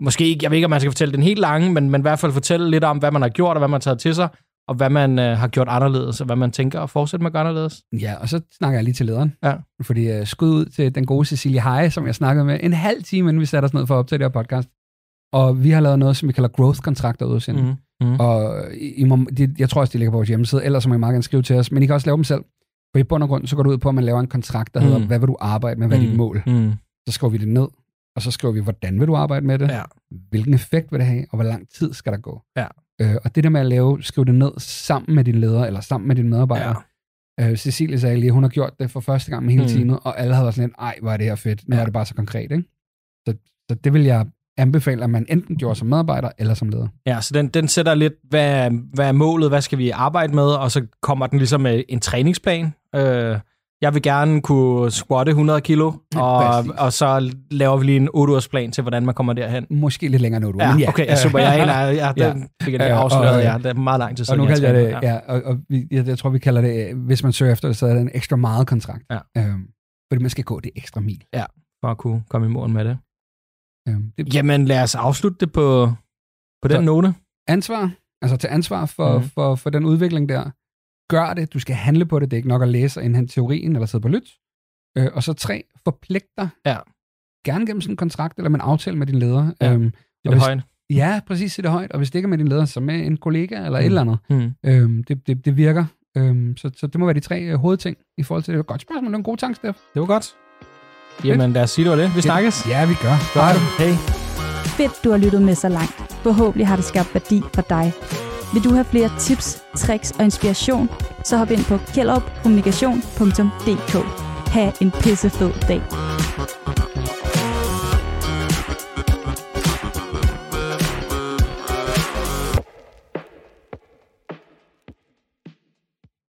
måske 0.02 0.28
ikke, 0.28 0.40
jeg 0.42 0.50
ved 0.50 0.56
ikke, 0.56 0.66
om 0.66 0.70
man 0.70 0.80
skal 0.80 0.90
fortælle 0.90 1.14
den 1.14 1.22
helt 1.22 1.38
lange, 1.38 1.72
men, 1.72 1.90
men 1.90 2.00
i 2.00 2.02
hvert 2.02 2.18
fald 2.18 2.32
fortælle 2.32 2.70
lidt 2.70 2.84
om, 2.84 2.98
hvad 2.98 3.10
man 3.10 3.22
har 3.22 3.28
gjort, 3.28 3.56
og 3.56 3.60
hvad 3.60 3.68
man 3.68 3.74
har 3.74 3.78
taget 3.78 3.98
til 3.98 4.14
sig, 4.14 4.28
og 4.68 4.74
hvad 4.74 4.90
man 4.90 5.18
øh, 5.18 5.38
har 5.38 5.48
gjort 5.48 5.68
anderledes, 5.68 6.20
og 6.20 6.26
hvad 6.26 6.36
man 6.36 6.50
tænker 6.50 6.80
at 6.80 6.90
fortsætte 6.90 7.22
med 7.22 7.28
at 7.28 7.32
gøre 7.32 7.40
anderledes. 7.40 7.82
Ja, 8.00 8.14
og 8.20 8.28
så 8.28 8.40
snakker 8.58 8.78
jeg 8.78 8.84
lige 8.84 8.94
til 8.94 9.06
lederen. 9.06 9.32
Ja. 9.44 9.54
Fordi 9.82 10.20
uh, 10.20 10.26
skud 10.26 10.50
ud 10.50 10.64
til 10.64 10.94
den 10.94 11.06
gode 11.06 11.24
Cecilie 11.24 11.60
Heje, 11.60 11.90
som 11.90 12.06
jeg 12.06 12.14
snakkede 12.14 12.44
med 12.44 12.58
en 12.62 12.72
halv 12.72 13.02
time, 13.02 13.28
inden 13.28 13.40
vi 13.40 13.46
satte 13.46 13.66
os 13.66 13.74
ned 13.74 13.86
for 13.86 13.94
at 13.94 13.98
optage 13.98 14.18
det 14.18 14.24
her 14.24 14.42
podcast. 14.42 14.68
Og 15.32 15.64
vi 15.64 15.70
har 15.70 15.80
lavet 15.80 15.98
noget, 15.98 16.16
som 16.16 16.28
vi 16.28 16.32
kalder 16.32 16.48
growth-kontrakter 16.48 17.26
ud 17.26 17.52
mm. 17.52 17.58
Mm. 17.60 17.76
Mm. 18.06 18.20
Og 18.20 18.64
I, 18.96 19.04
må, 19.04 19.26
de, 19.36 19.54
jeg 19.58 19.70
tror 19.70 19.80
også, 19.80 19.92
de 19.92 19.98
ligger 19.98 20.10
på 20.10 20.16
vores 20.16 20.28
hjemmeside, 20.28 20.64
ellers 20.64 20.86
må 20.86 20.94
I 20.94 20.98
meget 20.98 21.12
gerne 21.12 21.22
skrive 21.22 21.42
til 21.42 21.56
os. 21.56 21.72
Men 21.72 21.82
I 21.82 21.86
kan 21.86 21.94
også 21.94 22.06
lave 22.06 22.16
dem 22.16 22.24
selv. 22.24 22.44
For 22.94 22.98
i 22.98 23.02
bund 23.02 23.22
og 23.22 23.28
grund, 23.28 23.46
så 23.46 23.56
går 23.56 23.62
det 23.62 23.70
ud 23.70 23.78
på, 23.78 23.88
at 23.88 23.94
man 23.94 24.04
laver 24.04 24.20
en 24.20 24.26
kontrakt, 24.26 24.74
der 24.74 24.80
Mm. 24.80 24.86
hedder, 24.86 25.06
hvad 25.06 25.18
vil 25.18 25.28
du 25.28 25.36
arbejde 25.40 25.80
med, 25.80 25.88
hvad 25.88 25.98
er 25.98 26.02
dit 26.02 26.16
mål? 26.16 26.42
Mm. 26.46 26.72
Så 27.08 27.12
skriver 27.12 27.30
vi 27.30 27.38
det 27.38 27.48
ned, 27.48 27.68
og 28.16 28.22
så 28.22 28.30
skriver 28.30 28.54
vi, 28.54 28.60
hvordan 28.60 29.00
vil 29.00 29.08
du 29.08 29.16
arbejde 29.16 29.46
med 29.46 29.58
det? 29.58 29.68
Ja. 29.70 29.82
Hvilken 30.30 30.54
effekt 30.54 30.92
vil 30.92 30.98
det 31.00 31.06
have, 31.08 31.24
og 31.30 31.36
hvor 31.36 31.44
lang 31.44 31.68
tid 31.68 31.92
skal 31.94 32.12
der 32.12 32.18
gå? 32.18 32.42
Ja. 32.56 32.66
Øh, 33.00 33.16
og 33.24 33.34
det 33.34 33.44
der 33.44 33.50
med 33.50 33.60
at 33.60 33.66
lave, 33.66 34.02
skrive 34.02 34.24
det 34.24 34.34
ned 34.34 34.50
sammen 34.58 35.14
med 35.14 35.24
din 35.24 35.34
leder, 35.34 35.64
eller 35.66 35.80
sammen 35.80 36.08
med 36.08 36.16
dine 36.16 36.28
medarbejdere, 36.28 36.76
Ja. 37.38 37.50
Øh, 37.50 37.56
Cecilie 37.56 38.00
sagde 38.00 38.16
lige, 38.20 38.32
hun 38.32 38.42
har 38.42 38.50
gjort 38.50 38.72
det 38.80 38.90
for 38.90 39.00
første 39.00 39.30
gang 39.30 39.44
med 39.44 39.52
hele 39.52 39.64
Mm. 39.64 39.70
mm. 39.70 39.76
teamet, 39.76 39.98
og 40.02 40.20
alle 40.20 40.34
havde 40.34 40.44
været 40.44 40.54
sådan 40.54 40.68
lidt, 40.68 40.76
ej, 40.78 40.94
hvor 41.02 41.12
er 41.12 41.16
det 41.16 41.26
her 41.26 41.34
fedt. 41.34 41.68
Nu 41.68 41.76
Ja. 41.76 41.80
er 41.80 41.84
det 41.84 41.92
bare 41.92 42.06
så 42.06 42.14
konkret, 42.14 42.42
ikke? 42.52 42.64
Så, 43.28 43.34
så 43.70 43.74
det 43.84 43.92
vil 43.92 44.02
jeg 44.04 44.26
anbefale, 44.56 45.04
at 45.04 45.10
man 45.10 45.26
enten 45.28 45.56
gjorde 45.56 45.74
som 45.78 45.88
medarbejder 45.88 46.30
eller 46.38 46.54
som 46.54 46.68
leder. 46.68 46.88
Ja, 47.06 47.20
så 47.20 47.34
den, 47.34 47.48
den 47.48 47.68
sætter 47.68 47.94
lidt, 47.94 48.12
hvad, 48.28 48.70
hvad 48.94 49.08
er 49.08 49.12
målet, 49.12 49.48
hvad 49.50 49.60
skal 49.60 49.78
vi 49.78 49.90
arbejde 49.90 50.34
med, 50.34 50.42
og 50.44 50.70
så 50.70 50.86
kommer 51.02 51.26
den 51.26 51.38
ligesom 51.38 51.60
med 51.60 51.82
en 51.88 52.00
træningsplan. 52.00 52.74
Øh, 52.94 53.38
jeg 53.80 53.94
vil 53.94 54.02
gerne 54.02 54.42
kunne 54.42 54.90
squatte 54.90 55.30
100 55.30 55.60
kilo, 55.60 55.86
og, 56.16 56.64
og 56.78 56.92
så 56.92 57.34
laver 57.50 57.76
vi 57.76 57.84
lige 57.84 57.96
en 57.96 58.08
8 58.14 58.48
plan 58.50 58.72
til, 58.72 58.82
hvordan 58.82 59.04
man 59.06 59.14
kommer 59.14 59.32
derhen. 59.32 59.66
Måske 59.70 60.08
lidt 60.08 60.22
længere 60.22 60.40
nu, 60.40 60.52
du. 60.52 60.58
Ja, 60.60 60.70
men 60.72 60.80
ja. 60.80 60.88
okay, 60.88 61.06
ja, 61.06 61.16
super. 61.16 61.38
Jeg 61.38 61.60
er 61.60 61.86
ja, 61.90 62.12
Ja. 62.16 62.32
den 62.32 62.48
fik 62.62 62.74
jeg 62.74 62.94
og, 62.94 63.00
afsløret, 63.00 63.42
ja. 63.44 63.58
Det 63.58 63.66
er 63.66 63.74
meget 63.74 63.98
lang 63.98 64.16
tid 64.16 64.22
Og 64.22 64.26
siden, 64.26 64.40
nu 64.40 64.46
kalder 64.46 64.68
jeg 64.78 64.84
det, 65.02 65.08
ja, 65.08 65.18
og, 65.28 65.42
og 65.44 65.58
vi, 65.68 65.86
jeg, 65.90 66.06
jeg 66.06 66.18
tror, 66.18 66.30
vi 66.30 66.38
kalder 66.38 66.60
det, 66.60 66.88
øh, 66.90 66.98
hvis 67.06 67.22
man 67.22 67.32
søger 67.32 67.52
efter 67.52 67.68
det, 67.68 67.76
så 67.76 67.86
er 67.86 67.92
det 67.92 68.00
en 68.00 68.10
ekstra 68.14 68.36
meget 68.36 68.66
kontrakt. 68.66 69.04
Ja. 69.10 69.18
Øhm, 69.36 69.66
fordi 70.12 70.22
man 70.22 70.30
skal 70.30 70.44
gå 70.44 70.60
det 70.60 70.70
ekstra 70.76 71.00
mil. 71.00 71.24
for 71.84 71.88
at 71.90 71.98
kunne 71.98 72.22
komme 72.30 72.46
i 72.46 72.50
mål 72.50 72.68
med 72.70 72.84
det. 72.84 72.98
Øhm, 73.88 74.12
det, 74.18 74.34
Jamen, 74.34 74.64
lad 74.64 74.82
os 74.82 74.94
afslutte 74.94 75.36
det 75.40 75.52
på, 75.52 75.92
på 76.62 76.68
den 76.68 76.76
Så- 76.76 76.80
note. 76.82 77.14
ansvar, 77.48 77.90
altså 78.22 78.36
til 78.36 78.48
ansvar 78.48 78.86
for, 78.86 79.18
mm. 79.18 79.24
for, 79.24 79.54
for 79.54 79.70
den 79.70 79.84
udvikling 79.84 80.28
der. 80.28 80.50
Gør 81.12 81.34
det, 81.34 81.52
du 81.54 81.58
skal 81.58 81.74
handle 81.74 82.06
på 82.06 82.18
det, 82.18 82.30
det 82.30 82.36
er 82.36 82.38
ikke 82.38 82.48
nok 82.48 82.62
at 82.62 82.68
læse 82.68 83.00
og 83.00 83.04
indhente 83.04 83.34
teorien 83.34 83.76
eller 83.76 83.86
sidde 83.86 84.02
på 84.02 84.08
lyt. 84.08 84.28
Øh, 84.98 85.06
og 85.14 85.22
så 85.22 85.32
tre, 85.32 85.64
forpligt 85.84 86.24
dig. 86.38 86.48
Ja. 86.66 86.76
Gerne 87.44 87.66
gennem 87.66 87.80
sådan 87.80 87.92
en 87.92 87.96
kontrakt 87.96 88.38
eller 88.38 88.50
en 88.50 88.60
aftale 88.60 88.96
med 88.98 89.06
din 89.06 89.18
leder. 89.18 89.50
Ja. 89.60 89.72
Øhm, 89.72 89.82
Det 89.82 89.92
er 90.24 90.30
hvis- 90.30 90.42
højt. 90.42 90.60
ja, 90.90 91.20
præcis, 91.26 91.54
det 91.56 91.66
er 91.66 91.70
højt. 91.70 91.92
Og 91.92 91.98
hvis 91.98 92.10
det 92.10 92.18
ikke 92.18 92.26
er 92.26 92.30
med 92.30 92.38
din 92.38 92.48
leder, 92.48 92.64
så 92.64 92.80
med 92.80 92.94
en 93.06 93.16
kollega 93.16 93.56
eller 93.56 93.70
mm. 93.70 93.76
et 93.76 93.84
eller 93.84 94.00
andet. 94.00 94.18
Hmm. 94.28 94.50
Øhm, 94.64 95.04
det, 95.04 95.26
det, 95.26 95.44
det 95.44 95.56
virker. 95.56 95.84
Øhm, 96.16 96.56
så, 96.56 96.70
så 96.76 96.86
det 96.86 97.00
må 97.00 97.06
være 97.06 97.14
de 97.14 97.20
tre 97.20 97.42
øh, 97.42 97.54
hovedting 97.58 97.96
i 98.18 98.22
forhold 98.22 98.42
til 98.42 98.52
det. 98.54 98.58
Det 98.58 98.66
godt 98.66 98.82
spørgsmål, 98.82 99.04
det 99.04 99.12
var 99.12 99.18
en 99.18 99.22
god 99.24 99.36
tanke, 99.36 99.56
Steff. 99.56 99.78
Det 99.94 100.00
var 100.00 100.06
godt. 100.06 100.34
Jamen, 101.24 101.52
lad 101.52 101.62
os 101.62 101.70
sige, 101.70 101.84
det 101.84 101.90
var 101.90 101.98
det. 102.04 102.16
Vi 102.16 102.20
snakkes. 102.20 102.66
Ja, 102.68 102.86
vi 102.86 102.94
gør. 103.02 103.16
Godt. 103.34 103.58
Hej. 103.78 103.96
Fedt, 104.76 105.04
du 105.04 105.10
har 105.10 105.18
lyttet 105.18 105.42
med 105.42 105.54
så 105.54 105.68
langt. 105.68 105.94
Forhåbentlig 106.22 106.66
har 106.66 106.76
det 106.76 106.84
skabt 106.84 107.14
værdi 107.14 107.42
for 107.54 107.62
dig. 107.62 107.92
Vil 108.52 108.64
du 108.64 108.72
have 108.72 108.84
flere 108.84 109.10
tips, 109.18 109.62
tricks 109.76 110.10
og 110.10 110.24
inspiration, 110.24 110.90
så 111.24 111.36
hop 111.36 111.50
ind 111.50 111.64
på 111.64 111.78
kjellerupkommunikation.dk. 111.94 113.96
Ha' 114.48 114.70
en 114.80 114.90
pissefed 114.90 115.52
dag. 115.68 116.11